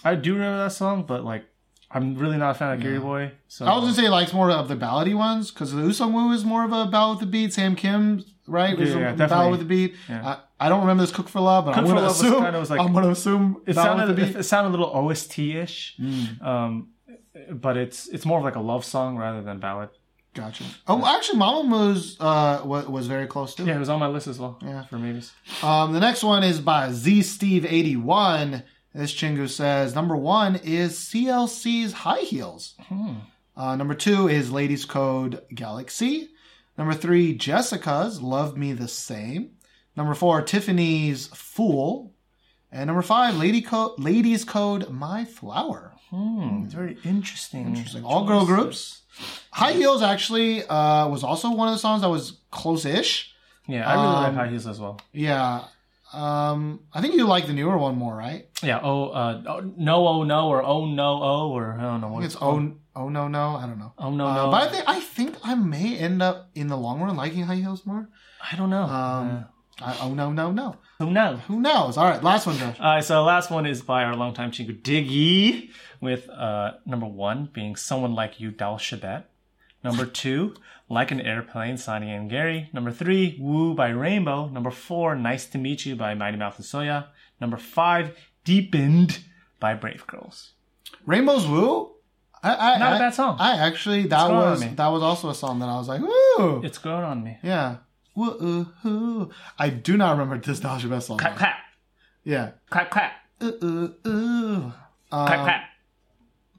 [0.04, 1.46] I do remember that song, but like,
[1.90, 3.32] I'm really not a fan of Giriboy.
[3.48, 5.90] So I was gonna say he likes more of the ballady ones because the Yoo
[5.92, 7.54] Seung Woo is more of a ballad with the beat.
[7.54, 8.78] Sam Kim, right?
[8.78, 9.52] Yeah, yeah, ballad definitely.
[9.52, 9.96] with the beat.
[10.10, 10.36] Yeah.
[10.60, 12.44] I, I don't remember this Cook for Love, but I'm gonna Love was assume.
[12.44, 14.36] kinda was like- I'm gonna assume it sounded with the beat.
[14.36, 16.42] it sounded a little OST-ish, Mm.
[16.46, 16.88] um,
[17.52, 19.90] but it's it's more of like a love song rather than ballad.
[20.36, 20.64] Gotcha.
[20.88, 23.66] Oh, actually, Mamamoo's uh, was, was very close too.
[23.66, 24.58] Yeah, it was on my list as well.
[24.64, 24.84] Yeah.
[24.86, 25.32] for maybes.
[25.62, 28.64] Um, the next one is by Z Steve eighty one.
[28.96, 32.76] This Chingu says number one is CLC's High Heels.
[33.56, 36.30] Uh, number two is Ladies Code Galaxy.
[36.78, 39.52] Number three, Jessica's Love Me the Same.
[39.96, 42.14] Number four, Tiffany's Fool.
[42.72, 45.94] And number five, Lady Co- Ladies Code My Flower.
[46.10, 47.68] Hmm, it's very interesting.
[47.68, 48.04] Interesting.
[48.04, 49.02] All girl groups.
[49.52, 53.34] High Heels actually uh, was also one of the songs that was close-ish.
[53.68, 55.00] Yeah, I really Um, like high heels as well.
[55.14, 55.64] Yeah.
[56.12, 58.48] Um, I think you like the newer one more, right?
[58.62, 58.80] Yeah.
[58.84, 62.22] Oh, uh, oh, no, oh no, or oh no, oh, or I don't know what
[62.22, 63.94] think it's oh oh no no I don't know.
[63.98, 64.52] Oh no, Uh, no.
[64.52, 67.56] but I think I think I may end up in the long run liking high
[67.56, 68.10] heels more.
[68.52, 68.84] I don't know.
[68.84, 69.46] Um,
[69.82, 70.78] I, oh no no no.
[71.00, 71.40] Who knows?
[71.48, 71.98] Who knows?
[71.98, 72.80] All right, last one, Josh.
[72.80, 77.08] All right, so the last one is by our longtime chingu Diggy, with uh, number
[77.08, 79.24] one being Someone Like You, Dal Shabet.
[79.84, 80.54] Number two,
[80.88, 82.70] Like an Airplane, Sonny and Gary.
[82.72, 84.48] Number three, Woo by Rainbow.
[84.48, 87.08] Number four, Nice to Meet You by Mighty Mouth and Soya.
[87.42, 88.16] Number five,
[88.46, 89.20] Deepened
[89.60, 90.52] by Brave Girls.
[91.06, 91.93] Rainbow's Woo.
[92.44, 93.38] I, I, Not a I- bad song.
[93.40, 96.78] I actually that was that was also a song that I was like, ooh, It's
[96.78, 97.38] grown on me.
[97.42, 97.78] yeah.
[98.16, 99.32] Woo, ooh.
[99.58, 101.18] I do not remember this Nostalgia Best song.
[101.18, 101.56] Clap, clap,
[102.24, 102.52] Yeah.
[102.70, 104.74] clap, clap, Ooh, ooh, ooh.
[105.12, 105.62] Um, clap, clap.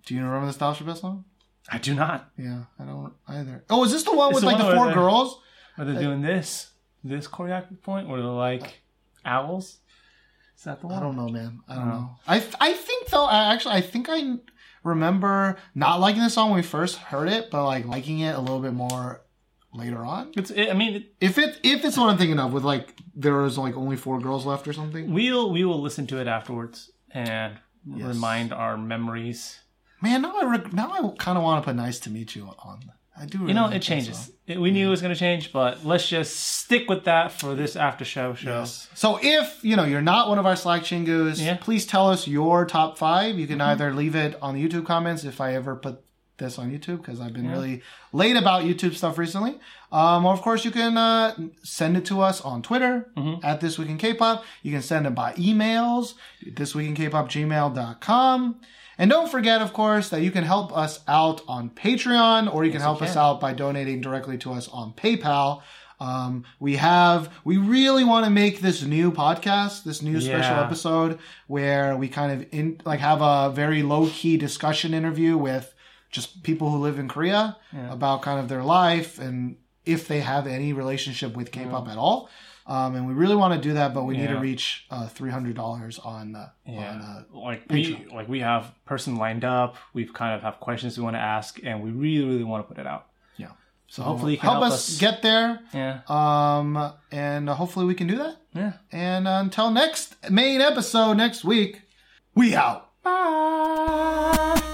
[0.06, 1.24] Do you remember the Nostalgia Best song?
[1.70, 2.30] I do not.
[2.36, 3.64] Yeah, I don't either.
[3.70, 5.38] Oh, is this the one It's with the like one the four girls?
[5.78, 6.70] Are they doing this?
[7.04, 8.82] This choreography point where they're like
[9.24, 9.78] owls?
[10.56, 10.96] Is that the one?
[10.96, 11.60] I don't know, man.
[11.68, 11.94] I don't No.
[11.94, 12.10] know.
[12.26, 13.24] I th- I think though.
[13.26, 14.34] I actually I think I
[14.84, 18.40] remember not liking the song when we first heard it, but like liking it a
[18.40, 19.22] little bit more
[19.72, 20.32] later on.
[20.36, 20.50] It's.
[20.50, 23.34] It, I mean, it, If it if it's what I'm thinking of, with like there
[23.34, 25.12] was like only four girls left or something.
[25.12, 29.58] we'll we will listen to it afterwards and remind our memories.
[30.00, 32.54] Man, now I reg- now I kind of want to put "Nice to Meet You"
[32.58, 32.92] on.
[33.16, 33.38] I do.
[33.38, 34.32] Really You know, it changes.
[34.46, 37.54] It, we knew it was going to change, but let's just stick with that for
[37.54, 38.60] this after show show.
[38.60, 38.88] Yes.
[38.94, 41.54] So if you know you're not one of our Slack chingus, Yeah.
[41.54, 41.62] Mm-hmm.
[41.62, 43.38] please tell us your top five.
[43.38, 46.00] You can either leave it on the YouTube comments if I ever put
[46.36, 47.80] this on YouTube because I've been really
[48.12, 49.56] late about YouTube stuff recently.
[49.92, 53.46] Um, or of course you can uh, send it to us on Twitter Mm-hmm.
[53.46, 54.44] at This Week in K-pop.
[54.64, 56.14] You can send it by emails,
[56.44, 58.60] thisweekinkpop.gmail.com.
[58.98, 62.70] And don't forget, of course, that you can help us out on Patreon or you
[62.72, 63.22] can help us can.
[63.22, 65.62] out by donating directly to us on PayPal.
[66.00, 71.18] Um, we have, we really want to make this new podcast, this new special episode
[71.46, 75.72] where we kind of in, like have a very low key discussion interview with
[76.10, 77.56] just people who live in Korea
[77.90, 82.28] about kind of their life and if they have any relationship with K-pop at all.
[82.66, 85.30] Um, and we really want to do that, but we need to reach uh, three
[85.30, 89.76] hundred dollars on uh, Yeah, on uh, like we like we have person lined up.
[89.92, 92.74] We've kind of have questions we want to ask, and we really really want to
[92.74, 93.06] put it out.
[93.36, 93.48] yeah.
[93.88, 94.98] So hopefully you can help, help us, us.
[94.98, 95.60] get there.
[95.74, 98.36] Yeah, Um, and hopefully we can do that.
[98.54, 98.72] yeah.
[98.90, 101.82] And until next main episode next week,
[102.34, 102.88] we out.
[103.02, 104.70] Bye.